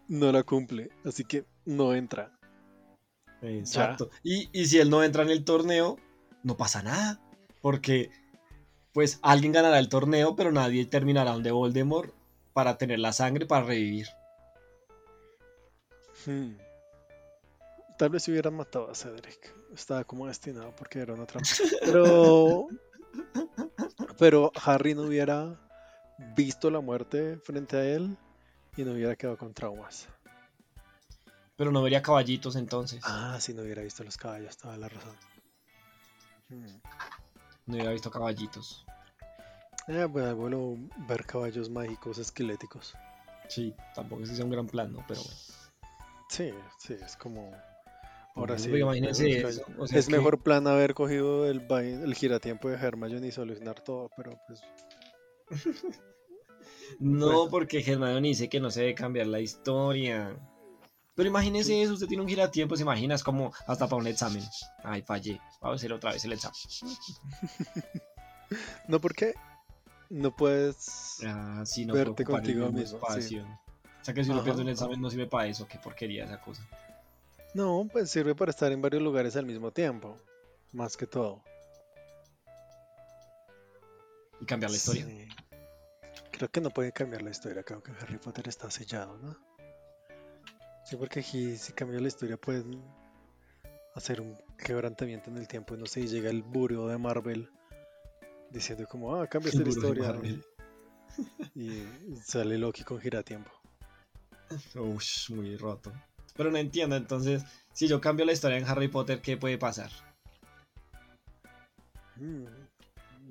[0.09, 2.40] no la cumple, así que no entra.
[3.43, 4.11] Exacto.
[4.23, 5.99] Y, y si él no entra en el torneo,
[6.43, 7.21] no pasa nada.
[7.61, 8.11] Porque,
[8.93, 12.15] pues, alguien ganará el torneo, pero nadie terminará donde Voldemort
[12.53, 14.09] para tener la sangre para revivir.
[16.27, 16.57] Hmm.
[17.99, 19.55] Tal vez si hubieran matado a Cedric.
[19.75, 21.49] Estaba como destinado porque era una trampa.
[21.85, 22.69] Pero.
[24.19, 25.59] Pero Harry no hubiera
[26.37, 28.17] visto la muerte frente a él
[28.77, 30.09] y no hubiera quedado con traumas.
[31.61, 33.01] Pero no vería caballitos entonces.
[33.05, 35.15] Ah, si no hubiera visto los caballos, toda la razón.
[36.49, 36.81] Hmm.
[37.67, 38.87] No hubiera visto caballitos.
[39.87, 42.95] Eh, pues, bueno, ver caballos mágicos esqueléticos.
[43.51, 45.05] Sí, tampoco es que sea un gran plan, ¿no?
[45.07, 45.37] Pero bueno.
[46.31, 47.53] Sí, sí, es como.
[48.37, 48.71] Ahora sí.
[48.71, 53.27] imagínense eso, o sea, es que- mejor plan haber cogido el, el giratiempo de Hermione
[53.27, 54.63] y solucionar todo, pero pues.
[56.99, 57.51] No, Bueno.
[57.51, 60.35] porque Hermione dice que no se debe cambiar la historia.
[61.21, 64.43] Pero imagínese eso, usted tiene un giratiempo, se imagina, es como hasta para un examen.
[64.83, 65.39] Ay, fallé.
[65.61, 66.57] Vamos a hacer otra vez el examen.
[68.89, 69.35] No, porque
[70.09, 71.19] no puedes.
[71.27, 72.95] Ah, sí, no Verte contigo mismo sí.
[72.95, 73.43] espacio.
[74.01, 76.25] O sea que si uno Ajá, pierde un examen no sirve para eso, qué porquería
[76.25, 76.67] esa cosa.
[77.53, 80.17] No, pues sirve para estar en varios lugares al mismo tiempo.
[80.73, 81.43] Más que todo.
[84.41, 85.05] Y cambiar la historia.
[85.05, 85.29] Sí.
[86.33, 87.63] Creo que no puede cambiar la historia.
[87.63, 89.50] Creo que Harry Potter está sellado, ¿no?
[90.91, 92.83] Sí, porque aquí si cambia la historia pueden
[93.95, 95.77] hacer un quebrantamiento en el tiempo.
[95.77, 97.49] No sé, y llega el buró de Marvel
[98.51, 100.21] diciendo como, ah, cambia El la historia.
[101.55, 103.53] Y, y sale Loki con giratiempo.
[104.75, 105.93] Ush, muy roto.
[106.35, 109.93] Pero no entiendo, entonces, si yo cambio la historia en Harry Potter, ¿qué puede pasar?
[112.17, 112.47] Mm,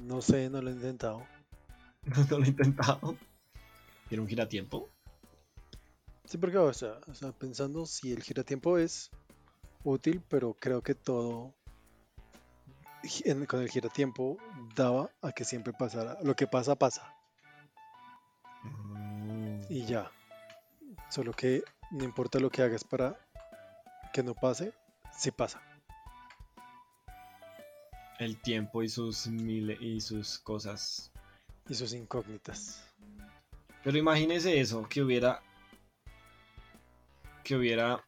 [0.07, 1.28] no sé, no lo he intentado.
[2.30, 3.18] no lo he intentado.
[4.07, 4.89] ¿Tiene un giratiempo?
[6.30, 9.10] Sí, porque, o sea, o sea, pensando si el giratiempo es
[9.84, 11.56] útil, pero creo que todo
[13.26, 14.38] en- con el giratiempo
[14.76, 16.20] daba a que siempre pasara.
[16.22, 17.16] Lo que pasa, pasa.
[18.62, 19.62] Mm.
[19.70, 20.12] Y ya.
[21.10, 23.18] Solo que no importa lo que hagas para
[24.14, 24.72] que no pase,
[25.18, 25.60] sí pasa.
[28.20, 31.12] El tiempo y sus mil y sus cosas.
[31.68, 32.84] Y sus incógnitas.
[33.84, 35.42] Pero imagínese eso, que hubiera.
[37.50, 38.06] Que hubiera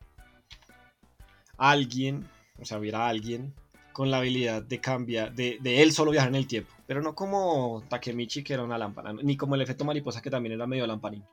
[1.57, 2.29] alguien,
[2.59, 3.55] o sea, hubiera alguien
[3.91, 6.71] con la habilidad de cambiar, de, de, él solo viajar en el tiempo.
[6.85, 10.53] Pero no como Takemichi, que era una lámpara, ni como el efecto mariposa, que también
[10.53, 11.25] era medio lamparín.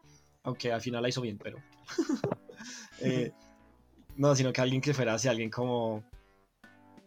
[0.42, 1.58] Aunque al final la hizo bien, pero.
[3.00, 3.30] eh,
[4.16, 6.02] no, sino que alguien que fuera hacia alguien como.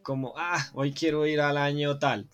[0.03, 2.29] Como, ah, hoy quiero ir al año tal.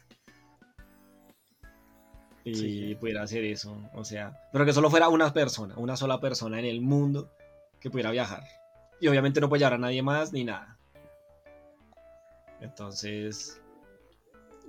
[2.44, 2.96] Y sí.
[3.00, 3.82] pudiera hacer eso.
[3.94, 7.32] O sea, pero que solo fuera una persona, una sola persona en el mundo
[7.80, 8.44] que pudiera viajar.
[9.00, 10.78] Y obviamente no puede llevar a nadie más ni nada.
[12.62, 13.62] Entonces.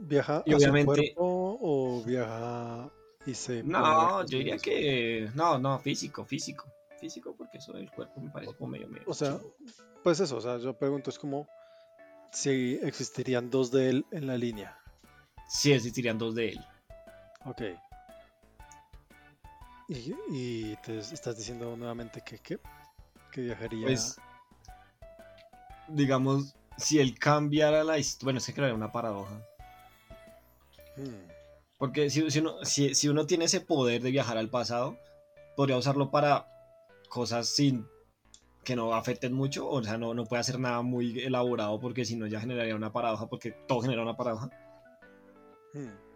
[0.01, 2.91] ¿Viaja y a obviamente, su cuerpo o viaja
[3.27, 3.63] y se.?
[3.63, 5.31] No, yo diría que.
[5.35, 6.67] No, no, físico, físico.
[7.01, 9.05] Físico, porque eso del cuerpo me parece como medio medio.
[9.07, 9.39] O sea,
[10.03, 11.47] pues eso, o sea, yo pregunto, es como
[12.33, 14.77] si existirían dos de él en la línea.
[15.49, 16.61] Sí, existirían dos de él.
[17.45, 17.63] Ok.
[19.89, 22.59] Y, y te estás diciendo nuevamente que qué?
[23.33, 23.87] Que viajaría.
[23.87, 24.17] Pues,
[25.89, 28.27] digamos, si él cambiara la historia.
[28.27, 29.43] Bueno, que crearía una paradoja.
[30.97, 31.29] Hmm.
[31.79, 34.99] Porque si, si, uno, si, si uno tiene ese poder de viajar al pasado,
[35.57, 36.49] podría usarlo para
[37.09, 37.87] cosas sin
[38.65, 42.17] que no afecten mucho, o sea, no, no puede hacer nada muy elaborado porque si
[42.17, 44.51] no ya generaría una paradoja, porque todo genera una paradoja.
[45.73, 46.09] Hmm.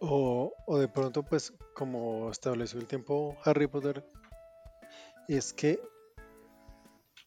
[0.00, 4.06] O, o, de pronto, pues, como estableció el tiempo Harry Potter,
[5.28, 5.80] es que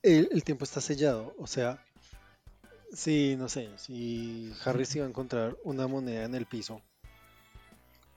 [0.01, 1.83] el, tiempo está sellado, o sea,
[2.93, 6.81] si, no sé, si Harry se iba a encontrar una moneda en el piso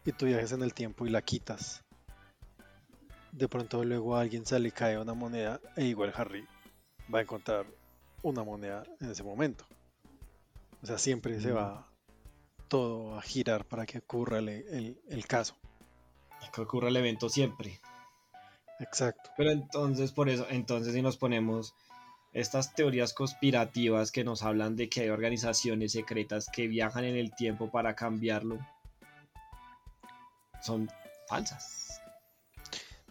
[0.04, 1.84] y tú viajes en el tiempo y la quitas,
[3.32, 6.46] de pronto luego alguien sale y cae una moneda e igual Harry
[7.12, 7.66] va a encontrar
[8.22, 9.66] una moneda en ese momento.
[10.82, 11.88] O sea, siempre se va
[12.68, 15.56] todo a girar para que ocurra el, el, el caso.
[16.52, 17.80] Que ocurra el evento siempre.
[18.82, 19.30] Exacto.
[19.36, 21.74] Pero entonces, por eso, entonces si nos ponemos
[22.32, 27.34] estas teorías conspirativas que nos hablan de que hay organizaciones secretas que viajan en el
[27.34, 28.58] tiempo para cambiarlo,
[30.62, 30.90] son
[31.28, 32.00] falsas.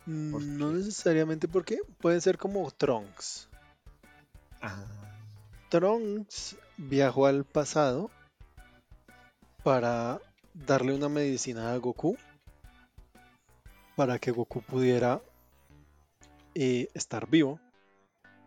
[0.06, 3.48] No necesariamente porque pueden ser como Trunks.
[4.62, 4.84] Ah.
[5.70, 8.10] Trunks viajó al pasado
[9.64, 10.20] para
[10.54, 12.18] darle una medicina a Goku
[13.96, 15.22] para que Goku pudiera
[16.56, 17.60] eh, estar vivo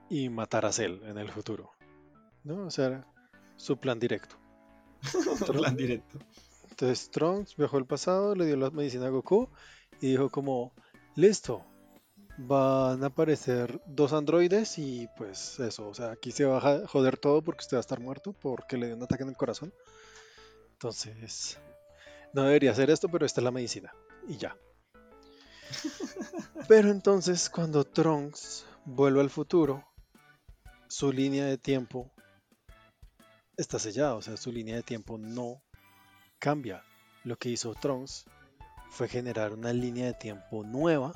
[0.09, 1.73] y matar a Cell en el futuro.
[2.43, 2.67] ¿No?
[2.67, 3.07] O sea,
[3.57, 4.37] su plan directo.
[5.03, 6.19] su plan directo.
[6.71, 9.49] Entonces Trunks viajó al pasado, le dio la medicina a Goku
[10.01, 10.73] y dijo como,
[11.15, 11.65] listo,
[12.37, 17.17] van a aparecer dos androides y pues eso, o sea, aquí se va a joder
[17.17, 19.73] todo porque usted va a estar muerto porque le dio un ataque en el corazón.
[20.73, 21.59] Entonces,
[22.33, 23.95] no debería hacer esto, pero esta es la medicina
[24.27, 24.57] y ya.
[26.69, 29.85] Pero entonces cuando Trunks vuelve al futuro,
[30.89, 32.11] su línea de tiempo
[33.57, 35.63] está sellada, o sea, su línea de tiempo no
[36.39, 36.83] cambia.
[37.25, 38.27] Lo que hizo Trunks
[38.91, 41.13] fue generar una línea de tiempo nueva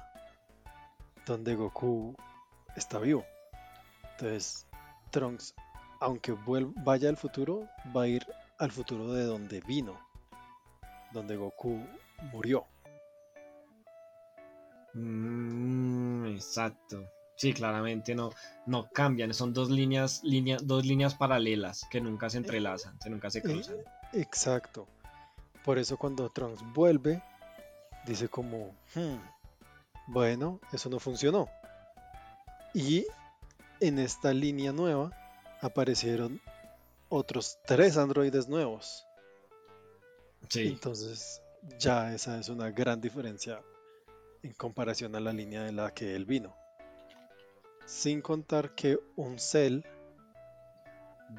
[1.27, 2.17] donde Goku
[2.75, 3.25] está vivo.
[4.13, 4.67] Entonces,
[5.11, 5.55] Trunks,
[6.01, 6.35] aunque
[6.85, 8.27] vaya al futuro, va a ir
[8.59, 9.99] al futuro de donde vino,
[11.13, 11.85] donde Goku
[12.33, 12.67] murió.
[14.99, 17.05] Mm, exacto.
[17.37, 18.31] Sí, claramente no,
[18.67, 20.23] no cambian, son dos líneas,
[20.63, 23.77] dos líneas paralelas que nunca se entrelazan, que nunca se cruzan.
[24.13, 24.89] Exacto.
[25.65, 27.23] Por eso cuando Trunks vuelve,
[28.07, 29.19] dice como, hmm,
[30.09, 31.49] bueno, eso no funcionó.
[32.75, 33.07] Y
[33.79, 35.13] en esta línea nueva
[35.61, 36.41] aparecieron
[37.09, 39.07] otros tres androides nuevos.
[40.49, 40.67] Sí.
[40.67, 41.41] Entonces
[41.79, 43.63] ya esa es una gran diferencia
[44.43, 46.55] en comparación a la línea de la que él vino.
[47.87, 49.83] Sin contar que un Cell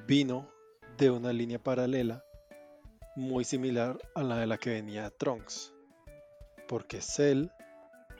[0.08, 0.50] vino
[0.97, 2.24] de una línea paralela
[3.16, 5.74] muy similar a la de la que venía Trunks
[6.70, 7.47] porque Cell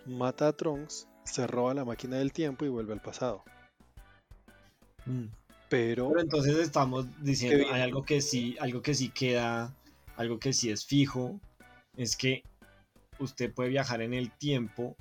[0.07, 3.43] mata a Trunks, se roba la máquina del tiempo y vuelve al pasado.
[5.05, 5.25] Mm.
[5.69, 9.71] Pero, entonces estamos diciendo, hay algo que sí, algo que sí queda,
[10.15, 11.39] algo que sí es fijo,
[11.95, 12.41] es que
[13.20, 14.95] usted puede viajar en el tiempo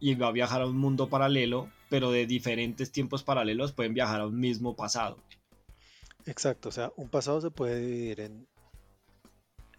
[0.00, 4.20] y va a viajar a un mundo paralelo, pero de diferentes tiempos paralelos pueden viajar
[4.20, 5.18] a un mismo pasado.
[6.26, 8.46] Exacto, o sea, un pasado se puede dividir en,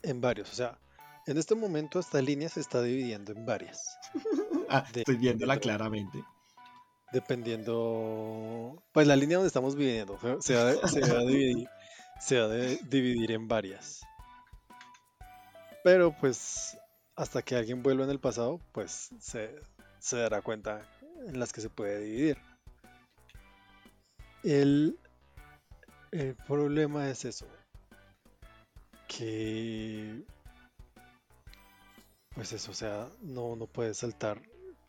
[0.04, 0.80] en varios, o sea,
[1.28, 3.98] en este momento esta línea se está dividiendo en varias.
[4.70, 6.24] ah, estoy viéndola claramente.
[7.12, 11.68] Dependiendo, pues la línea donde estamos viviendo se va, a dividir
[12.20, 12.58] se va a
[12.90, 14.02] dividir en varias.
[15.84, 16.78] Pero pues
[17.16, 19.56] hasta que alguien vuelva en el pasado, pues se,
[20.00, 20.88] se dará cuenta
[21.28, 22.38] en las que se puede dividir.
[24.44, 25.00] El,
[26.12, 27.48] el problema es eso,
[29.08, 30.24] que
[32.36, 34.42] pues eso, o sea, no, no puedes saltar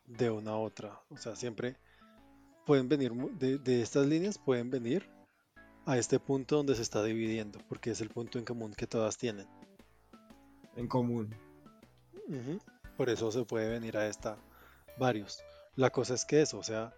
[0.05, 1.01] de una a otra.
[1.11, 1.77] O sea, siempre
[2.67, 5.09] pueden venir de, de estas líneas, pueden venir
[5.87, 9.17] a este punto donde se está dividiendo, porque es el punto en común que todas
[9.17, 9.47] tienen.
[10.75, 11.33] En común.
[12.97, 14.37] Por eso se puede venir a esta
[14.99, 15.43] varios.
[15.75, 16.95] La cosa es que eso, o sea,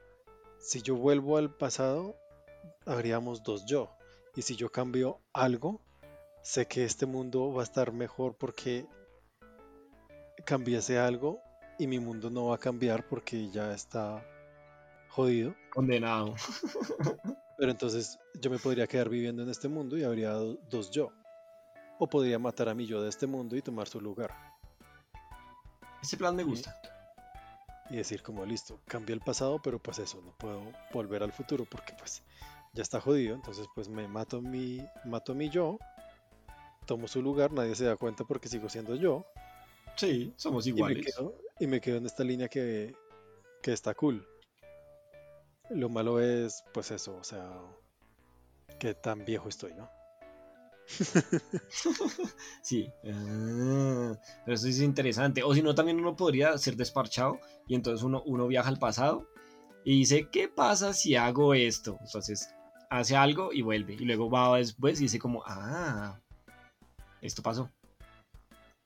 [0.61, 2.15] si yo vuelvo al pasado,
[2.87, 3.91] habríamos dos yo.
[4.37, 5.81] Y si yo cambio algo,
[6.43, 8.87] sé que este mundo va a estar mejor porque
[10.45, 11.41] cambiase algo
[11.79, 14.25] y mi mundo no va a cambiar porque ya está
[15.09, 15.55] jodido.
[15.71, 16.35] Condenado.
[17.59, 21.11] Pero entonces yo me podría quedar viviendo en este mundo y habría do- dos yo.
[21.99, 24.31] O podría matar a mi yo de este mundo y tomar su lugar.
[26.03, 26.75] Ese plan me gusta.
[27.91, 30.61] y decir como listo, cambié el pasado, pero pues eso, no puedo
[30.93, 32.23] volver al futuro porque pues
[32.75, 35.79] ya está jodido, entonces pues me mato mi, mato a mi yo,
[36.87, 39.25] tomo su lugar, nadie se da cuenta porque sigo siendo yo
[39.97, 41.07] Sí, somos y me iguales.
[41.17, 42.95] quedo, y me quedo en esta línea que,
[43.63, 44.27] que está cool.
[45.71, 47.51] Lo malo es pues eso, o sea,
[48.79, 49.91] que tan viejo estoy, ¿no?
[52.63, 52.91] Sí.
[53.05, 55.43] Ah, pero eso es interesante.
[55.43, 59.27] O si no, también uno podría ser desparchado y entonces uno, uno viaja al pasado
[59.85, 61.99] y dice, ¿qué pasa si hago esto?
[62.01, 62.55] Entonces
[62.91, 63.95] hace algo y vuelve.
[63.95, 66.19] Y luego va después y dice como, ah,
[67.21, 67.71] esto pasó.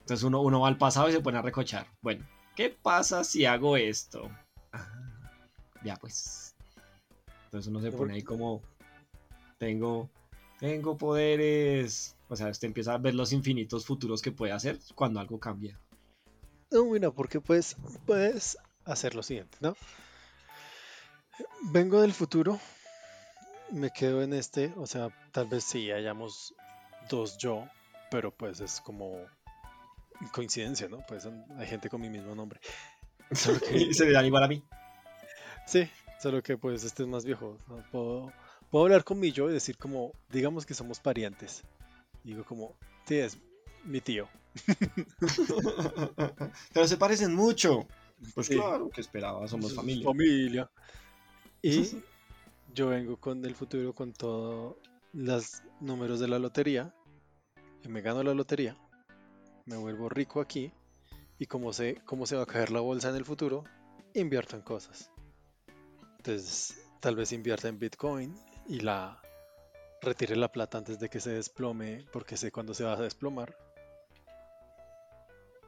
[0.01, 1.87] Entonces uno, uno va al pasado y se pone a recochar.
[2.01, 2.25] Bueno,
[2.55, 4.29] ¿qué pasa si hago esto?
[4.71, 5.31] Ah,
[5.83, 6.55] ya pues.
[7.45, 8.61] Entonces uno se pone ahí como,
[9.59, 10.09] tengo,
[10.63, 12.15] tengo poderes.
[12.29, 15.77] O sea, usted empieza a ver los infinitos futuros que puede hacer cuando algo cambia.
[16.71, 19.75] No, mira, porque pues puedes hacer lo siguiente, ¿no?
[21.73, 22.61] Vengo del futuro,
[23.71, 26.55] me quedo en este, o sea, tal vez sí hayamos
[27.09, 27.67] dos yo,
[28.09, 29.17] pero pues es como
[30.31, 31.05] coincidencia, ¿no?
[31.09, 32.61] Pues hay gente con mi mismo nombre.
[33.29, 33.35] Que,
[33.93, 34.63] se le da igual a mí.
[35.67, 35.89] sí,
[36.21, 37.57] solo que pues este es más viejo.
[37.67, 37.83] ¿no?
[37.91, 38.33] Puedo,
[38.73, 41.61] puedo hablar con mi yo y decir como, digamos que somos parientes.
[42.23, 42.73] Digo como,
[43.05, 43.37] sí, es
[43.85, 44.27] mi tío.
[46.73, 47.85] Pero se parecen mucho.
[48.33, 48.55] Pues Sí.
[48.55, 50.05] claro, que esperaba, somos Somos familia.
[50.05, 50.71] familia.
[51.61, 51.87] Y
[52.73, 54.75] yo vengo con el futuro con todos
[55.11, 56.91] los números de la lotería.
[57.83, 58.75] Y me gano la lotería.
[59.65, 60.71] Me vuelvo rico aquí.
[61.37, 63.65] Y como sé cómo se va a caer la bolsa en el futuro,
[64.15, 65.11] invierto en cosas.
[66.17, 68.33] Entonces, tal vez invierta en Bitcoin
[68.67, 69.21] y la
[70.01, 73.55] retire la plata antes de que se desplome, porque sé cuándo se va a desplomar.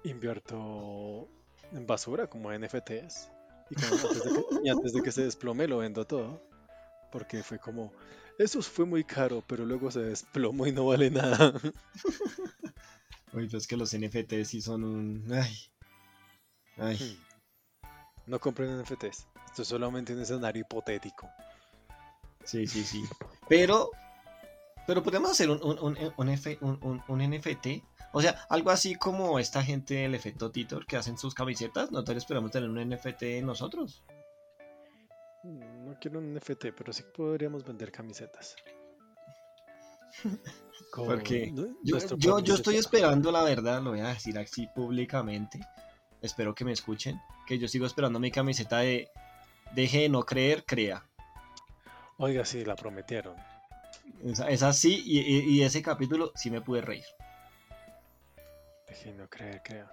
[0.03, 1.27] Invierto
[1.71, 3.29] en basura como NFTs.
[3.69, 6.41] Y, cuando- antes de que, y antes de que se desplome lo vendo todo.
[7.11, 7.93] Porque fue como,
[8.37, 11.53] eso fue muy caro, pero luego se desplomó y no vale nada.
[13.33, 15.31] Uy, pero es que los NFTs sí son un.
[15.33, 15.53] Ay.
[16.77, 17.19] Ay.
[18.27, 19.27] No compren NFTs.
[19.45, 21.29] Esto es solamente un escenario hipotético.
[22.45, 23.03] Sí, sí, sí.
[23.49, 23.89] Pero.
[24.87, 27.67] Pero podemos hacer un, un, un, un F- NFT.
[28.13, 31.91] O sea, algo así como esta gente del efecto Titor que hacen sus camisetas.
[31.91, 34.03] Nosotros esperamos tener un NFT nosotros.
[35.43, 38.55] Mm, No quiero un NFT, pero sí podríamos vender camisetas.
[40.95, 41.51] Porque
[41.83, 45.59] Yo, yo, yo estoy esperando, la verdad, lo voy a decir así públicamente.
[46.21, 47.19] Espero que me escuchen.
[47.47, 49.09] Que yo sigo esperando mi camiseta de
[49.73, 51.05] Deje de no creer, crea.
[52.17, 53.35] Oiga, sí, la prometieron.
[54.23, 57.05] Esa, esa sí, y, y- y ese capítulo sí me pude reír.
[58.87, 59.87] Dejé no creer, creo.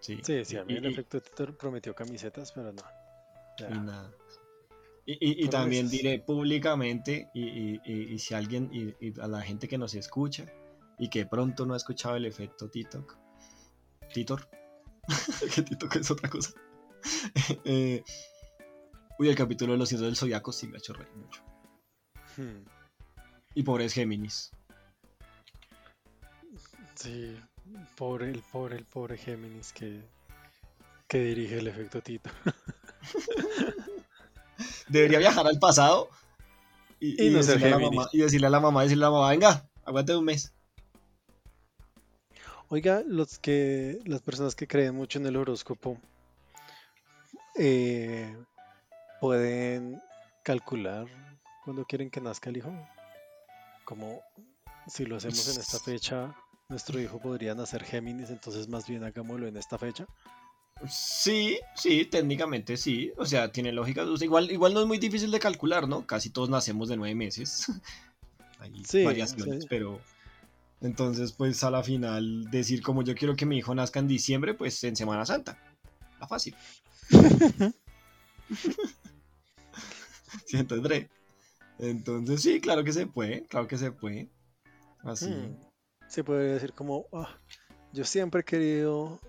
[0.00, 2.82] Sí, Sí, sí, a mí Y- el efecto Titor prometió camisetas, pero no.
[3.58, 3.68] Ya.
[3.70, 4.12] y nada.
[5.06, 9.28] Y, y- y también diré públicamente, y, y- y- y si alguien, y, y a
[9.28, 10.46] la gente que nos escucha,
[10.98, 13.16] y que pronto no ha escuchado el efecto TikTok,
[14.12, 14.48] Titor,
[15.54, 16.50] que TikTok es otra cosa.
[17.66, 18.02] Eh,
[19.18, 21.42] uy, el capítulo de los cielos del zodiaco sí me ha hecho reír mucho.
[22.36, 22.64] Hmm,
[23.54, 24.50] Y pobres Géminis.
[26.94, 27.36] Sí,
[27.96, 30.00] pobre, el pobre, el pobre Géminis que,
[31.08, 32.30] que dirige el efecto Tito.
[34.88, 36.08] Debería viajar al pasado
[37.00, 39.04] y, Y y no ser decirle a la mamá, y decirle a la mamá, decirle
[39.04, 40.52] a la mamá, venga, aguante un mes.
[42.68, 45.98] Oiga, los que, las personas que creen mucho en el horóscopo
[47.56, 48.36] eh,
[49.24, 50.02] pueden
[50.42, 51.06] calcular
[51.64, 52.70] cuando quieren que nazca el hijo.
[53.86, 54.20] Como
[54.86, 56.34] Si lo hacemos en esta fecha,
[56.68, 60.06] nuestro hijo podría nacer Géminis, entonces más bien hagámoslo en esta fecha.
[60.86, 63.12] Sí, sí, técnicamente sí.
[63.16, 64.02] O sea, tiene lógica.
[64.02, 66.06] O sea, igual, igual no es muy difícil de calcular, ¿no?
[66.06, 67.64] Casi todos nacemos de nueve meses.
[68.58, 69.66] Hay Sí, variaciones, sí.
[69.70, 70.02] pero.
[70.82, 74.52] Entonces, pues a la final, decir como yo quiero que mi hijo nazca en diciembre,
[74.52, 75.56] pues en Semana Santa.
[76.12, 76.54] Está fácil.
[80.46, 81.08] ¿Sí entendré?
[81.78, 84.28] Entonces, sí, claro que se puede, claro que se puede.
[85.02, 85.30] Así.
[85.30, 85.56] Hmm.
[86.08, 87.38] Se podría decir como, "Ah,
[87.92, 89.20] yo siempre he querido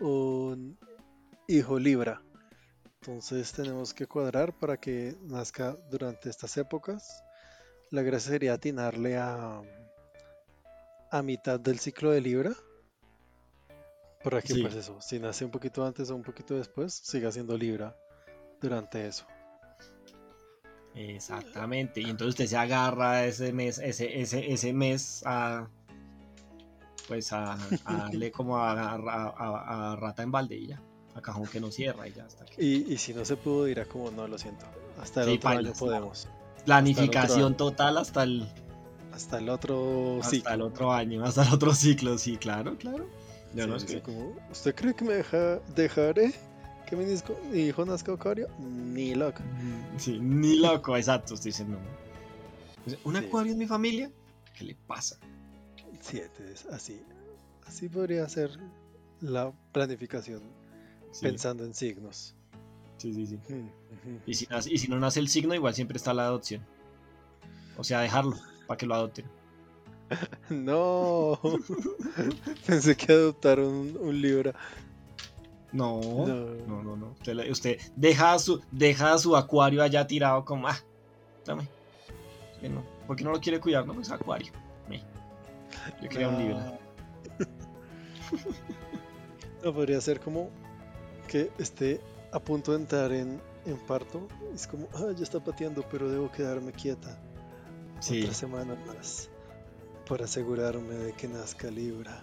[0.00, 0.78] un
[1.48, 2.22] hijo Libra.
[3.00, 7.22] Entonces tenemos que cuadrar para que nazca durante estas épocas.
[7.90, 9.62] La gracia sería atinarle a,
[11.10, 12.52] a mitad del ciclo de Libra.
[14.22, 14.62] Para que Sí.
[14.62, 17.96] pues eso, si nace un poquito antes o un poquito después, siga siendo Libra
[18.60, 19.26] durante eso.
[20.98, 22.00] Exactamente.
[22.00, 25.68] Y entonces usted se agarra ese mes, ese, ese, ese mes a.
[27.06, 27.54] Pues a,
[27.86, 30.82] a darle como a, a- a- a rata en balde y ya.
[31.14, 32.54] A cajón que no cierra y ya aquí.
[32.58, 34.66] Y, y si no se pudo, dirá como, no, lo siento.
[35.00, 36.28] Hasta el Sí, otro año podemos.
[36.66, 37.56] Planificación año.
[37.56, 38.46] total hasta el,
[39.12, 40.52] Hasta el otro hasta ciclo.
[40.52, 42.18] el otro año, hasta el otro ciclo.
[42.18, 43.06] Sí, claro, claro.
[43.54, 43.88] Yo Sí, no sé.
[43.88, 46.34] sí, como, ¿Usted cree que me deja, dejaré
[46.96, 48.48] disco- mi hijo nazca acuario?
[48.58, 49.42] Ni loco.
[49.98, 51.34] Sí, ni loco, exacto.
[51.34, 51.78] Usted dice, no.
[52.86, 53.24] O sea, ¿Un Sí.
[53.24, 54.10] acuario en mi familia?
[54.56, 55.18] ¿Qué le pasa?
[56.00, 57.02] Sí, entonces, así.
[57.66, 58.50] Así podría ser
[59.20, 60.40] la planificación
[61.10, 62.34] Sí, pensando en signos.
[62.98, 63.38] sí, sí, sí.
[64.26, 66.64] Y si, nace- y si no nace el signo, igual siempre está la adopción.
[67.76, 68.36] O sea, dejarlo
[68.66, 69.26] para que lo adopten.
[70.50, 71.38] No.
[72.66, 74.54] Pensé que adoptaron un, un Libra.
[75.72, 76.96] No, no, No.
[76.96, 77.06] no.
[77.12, 80.78] Usted, le- usted deja, su, deja su acuario allá tirado como, ah,
[81.44, 81.68] dame.
[82.60, 82.82] Que no.
[83.06, 83.86] ¿Por qué no lo quiere cuidar?
[83.86, 84.52] No, pues acuario.
[84.88, 85.02] Me.
[86.02, 86.56] Yo quería un libro.
[86.58, 86.78] No.
[89.64, 90.50] No, podría ser como
[91.26, 92.00] que esté
[92.32, 94.28] a punto de entrar en, en parto.
[94.54, 97.18] Es como, ah, ya está pateando, pero debo quedarme quieta.
[98.00, 99.28] Sí, Otra semana más
[100.08, 102.22] para asegurarme de que nazca Libra.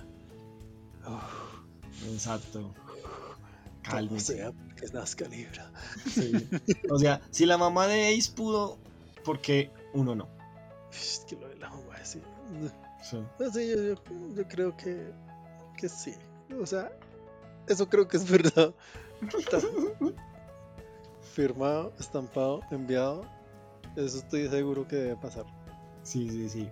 [1.05, 2.73] Uf, exacto.
[3.91, 4.35] Cálmese.
[4.37, 5.71] sea, que nazca Libra.
[6.11, 6.31] Sí.
[6.89, 8.77] O sea, si la mamá de Ace pudo,
[9.23, 10.27] ¿por qué uno no?
[10.91, 12.21] Es que lo de la mamá, sí.
[13.03, 13.17] Sí.
[13.39, 15.11] No sé, yo, yo- yo creo que,
[15.77, 16.13] que sí.
[16.59, 16.91] O sea,
[17.67, 18.73] eso creo que es verdad.
[19.37, 19.59] Está
[21.33, 23.25] firmado, estampado, enviado.
[23.95, 25.45] Eso estoy seguro que debe pasar.
[26.03, 26.69] Sí, sí, sí.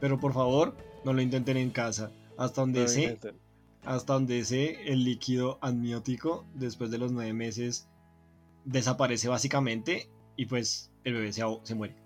[0.00, 2.10] Pero por favor, no lo intenten en casa.
[2.36, 3.36] Hasta donde No sé, intenten.
[3.84, 7.88] Hasta donde sé, el líquido amniótico después de los nueve meses
[8.64, 11.96] desaparece básicamente y pues el bebé se, se muere.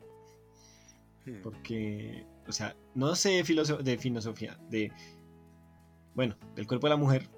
[1.27, 1.43] Hmm.
[1.43, 4.91] Porque, o sea, no sé filoso- de filosofía, de,
[6.15, 7.29] bueno, del cuerpo de la mujer,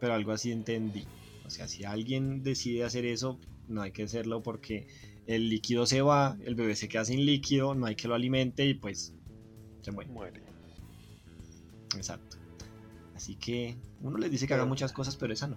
[0.00, 1.06] pero algo así entendí.
[1.46, 3.38] O sea, si alguien decide hacer eso,
[3.68, 4.86] no hay que hacerlo porque
[5.26, 8.66] el líquido se va, el bebé se queda sin líquido, no hay que lo alimente
[8.66, 9.14] y pues
[9.82, 10.10] se muere.
[10.10, 10.42] Muere.
[11.96, 12.38] Exacto.
[13.24, 15.56] Así que uno les dice que hagan muchas cosas, pero esa no.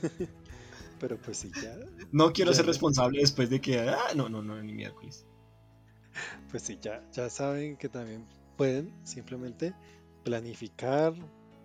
[1.00, 1.74] Pero pues sí, ya.
[2.12, 5.26] No quiero Ya, ser responsable después de que, ah, no, no, no, ni miércoles.
[6.52, 8.24] Pues sí, ya, ya saben que también
[8.56, 9.74] pueden simplemente
[10.22, 11.12] planificar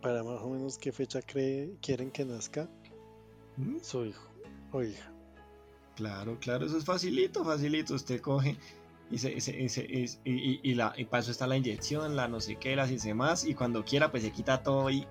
[0.01, 2.67] para más o menos qué fecha cree, quieren que nazca
[3.57, 3.77] ¿Mm?
[3.83, 4.33] su hijo
[4.71, 5.13] o hija.
[5.97, 7.93] Claro, claro, eso es facilito, facilito.
[7.93, 8.57] Usted coge
[9.11, 11.57] y, se, y se- y se- y- y- y la, y para eso está la
[11.57, 13.43] inyección, la no sé qué, las y demás.
[13.45, 15.07] Y cuando quiera, pues se quita todo y,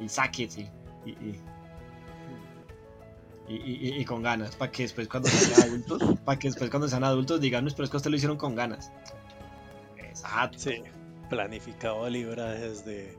[0.00, 0.70] y sáquese.
[1.04, 1.40] Y, y,
[3.48, 3.54] y-
[3.88, 7.04] y- y con ganas, para que después cuando sean adultos, para que después cuando sean
[7.04, 8.90] adultos digan, pero es que ustedes lo hicieron con ganas.
[9.98, 10.58] Exacto.
[10.58, 10.82] Sí,
[11.30, 13.16] planificado Libra desde,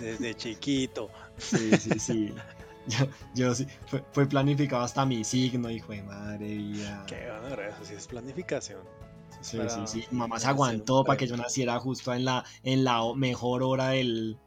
[0.00, 1.10] desde chiquito.
[1.38, 2.34] Sí, sí, sí.
[2.88, 7.04] Yo, yo sí, fue, fue planificado hasta mi signo, hijo de madre vida.
[7.06, 8.80] Qué bueno, eso sí es planificación.
[9.30, 10.06] Eso Sí, para- sí, sí.
[10.10, 14.38] Mamá se aguantó para que yo naciera justo en la, en la mejor hora del.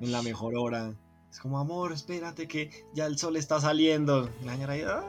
[0.00, 0.94] En la mejor hora.
[1.30, 4.30] Es como, amor, espérate que ya el sol está saliendo.
[4.40, 5.02] Y la señora ahí, "Ah".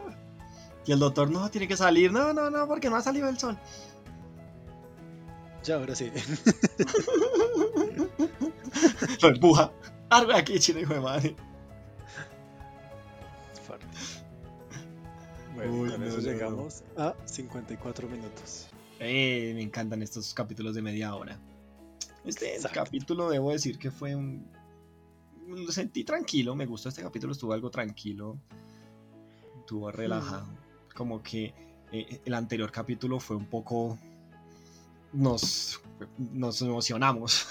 [0.86, 2.11] Y el doctor, no, tiene que salir.
[2.11, 3.57] No, no, no, porque no ha salido el sol.
[5.63, 6.11] Ya, ahora sí.
[9.22, 9.72] Lo empuja.
[10.09, 11.36] Arre aquí, chino, hijo de madre.
[16.24, 16.70] Bueno, Uy, con no, eso no, no.
[16.70, 18.67] llegamos a 54 minutos.
[18.99, 21.39] Eh, me encantan estos capítulos de media hora.
[22.26, 22.84] Este Exacto.
[22.84, 24.51] capítulo debo decir que fue un...
[25.47, 28.39] Lo sentí tranquilo, me gustó este capítulo, estuvo algo tranquilo,
[29.59, 30.47] estuvo relajado.
[30.95, 31.53] Como que
[31.91, 33.97] eh, el anterior capítulo fue un poco
[35.13, 35.82] nos,
[36.17, 37.47] nos emocionamos.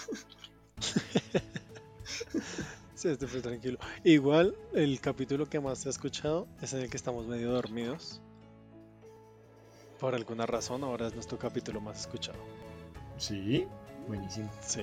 [2.95, 3.79] Sí, este fue tranquilo.
[4.03, 8.21] Igual, el capítulo que más ha escuchado es en el que estamos medio dormidos.
[10.01, 12.39] Por alguna razón, ahora es nuestro capítulo más escuchado.
[13.17, 13.67] Sí,
[14.07, 14.49] buenísimo.
[14.61, 14.83] Sí.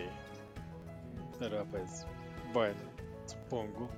[1.39, 2.05] Pero pues,
[2.53, 2.75] bueno,
[3.25, 3.89] supongo.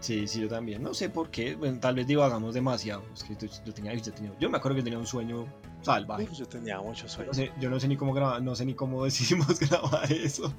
[0.00, 0.82] Sí, sí, yo también.
[0.82, 1.54] No sé por qué.
[1.56, 3.02] Bueno, tal vez divagamos demasiado.
[3.14, 5.46] Es que yo, yo tenía, yo, tenía- yo me acuerdo que tenía un sueño
[5.82, 6.24] salvaje.
[6.24, 7.28] Uf, yo tenía mucho sueño.
[7.28, 10.52] No sé- yo no sé ni cómo grabar, no sé ni cómo decidimos grabar eso.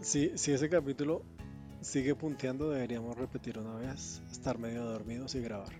[0.00, 1.22] Sí, si ese capítulo
[1.80, 5.72] sigue punteando, deberíamos repetir una vez, estar medio dormidos y grabar.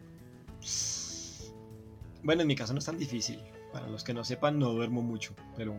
[2.23, 3.43] Bueno, en mi caso no es tan difícil.
[3.73, 5.35] Para los que no sepan, no duermo mucho.
[5.57, 5.75] Pero,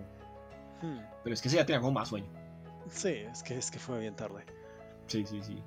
[0.81, 2.27] Hmm, pero es que sí, ya tenía como más sueño.
[2.89, 4.45] Sí, es que, es que fue bien tarde.
[5.07, 5.61] Sí, sí, sí.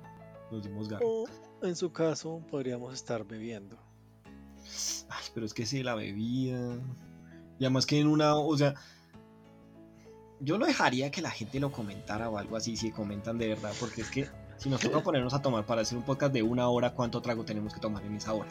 [0.51, 1.05] Nos dimos garra.
[1.05, 1.27] O
[1.61, 3.77] en su caso, podríamos estar bebiendo.
[5.09, 6.77] Ay, pero es que sí, la bebida.
[7.59, 8.73] Y además que en una, o sea,
[10.39, 13.71] yo no dejaría que la gente lo comentara o algo así, si comentan de verdad,
[13.79, 16.67] porque es que si nos toca ponernos a tomar para hacer un podcast de una
[16.69, 18.49] hora, ¿cuánto trago tenemos que tomar en esa hora?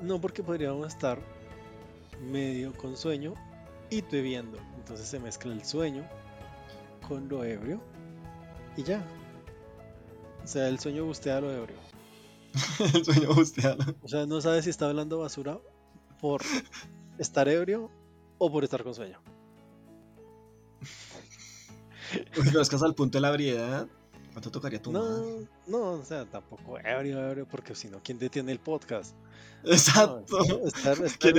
[0.00, 1.20] No, porque podríamos estar
[2.22, 3.34] medio con sueño
[3.90, 4.58] y bebiendo.
[4.76, 6.08] Entonces se mezcla el sueño
[7.06, 7.80] con lo ebrio
[8.76, 9.04] y ya.
[10.42, 11.76] O sea, el sueño gustea lo ebrio.
[12.94, 13.94] El sueño busteado.
[14.02, 15.58] O sea, no sabes si está hablando basura
[16.20, 16.42] por
[17.18, 17.90] estar ebrio
[18.38, 19.18] o por estar con sueño.
[22.34, 23.30] Pero es que hasta el punto de la
[24.32, 25.02] ebriedad, ¿cuánto tocaría tomar?
[25.02, 29.14] No, no, o sea, tampoco ebrio, ebrio, porque si no, ¿quién detiene el podcast?
[29.64, 30.38] Exacto.
[30.48, 31.32] No, estar- estar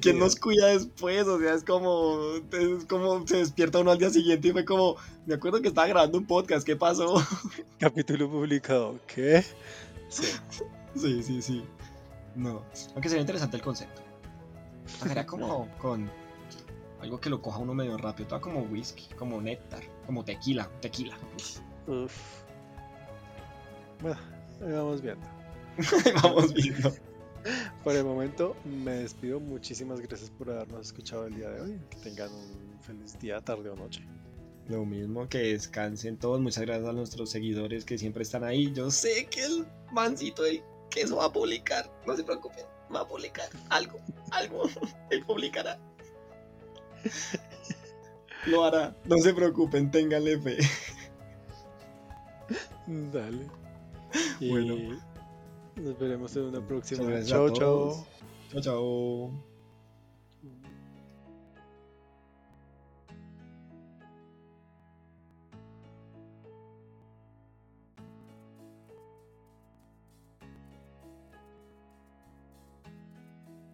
[0.00, 1.26] ¿Quién, nos cuida después?
[1.26, 2.18] O sea, es como,
[2.52, 5.86] es como se despierta uno al día siguiente y fue como, me acuerdo que estaba
[5.86, 7.14] grabando un podcast, ¿qué pasó?
[7.78, 9.44] Capítulo publicado, ¿qué?
[10.08, 10.26] Sí.
[10.94, 11.64] Sí, sí, sí.
[12.34, 12.62] No.
[12.92, 14.02] Aunque sería interesante el concepto.
[15.02, 16.10] Sería como con
[17.00, 18.28] algo que lo coja uno medio rápido.
[18.28, 20.68] Todo como whisky, como néctar, como tequila.
[20.80, 21.16] Tequila.
[21.86, 22.42] Uf.
[24.00, 24.18] Bueno,
[24.60, 25.26] ahí vamos viendo.
[26.22, 26.92] Vamos viendo.
[27.82, 29.40] Por el momento me despido.
[29.40, 31.80] Muchísimas gracias por habernos escuchado el día de hoy.
[31.90, 34.06] Que tengan un feliz día, tarde o noche.
[34.68, 36.40] Lo mismo que descansen todos.
[36.40, 38.72] Muchas gracias a nuestros seguidores que siempre están ahí.
[38.72, 41.90] Yo sé que el mancito del queso va a publicar.
[42.06, 42.64] No se preocupen.
[42.94, 43.98] Va a publicar algo.
[44.30, 44.64] Algo.
[45.10, 45.78] Él publicará.
[48.46, 48.96] Lo hará.
[49.04, 49.90] No se preocupen.
[49.90, 50.58] Ténganle fe.
[52.86, 53.46] Dale.
[54.40, 55.00] Y Bueno.
[55.76, 57.22] nos veremos en una próxima.
[57.24, 58.06] Chao, chao.
[58.50, 59.51] Chao, chao.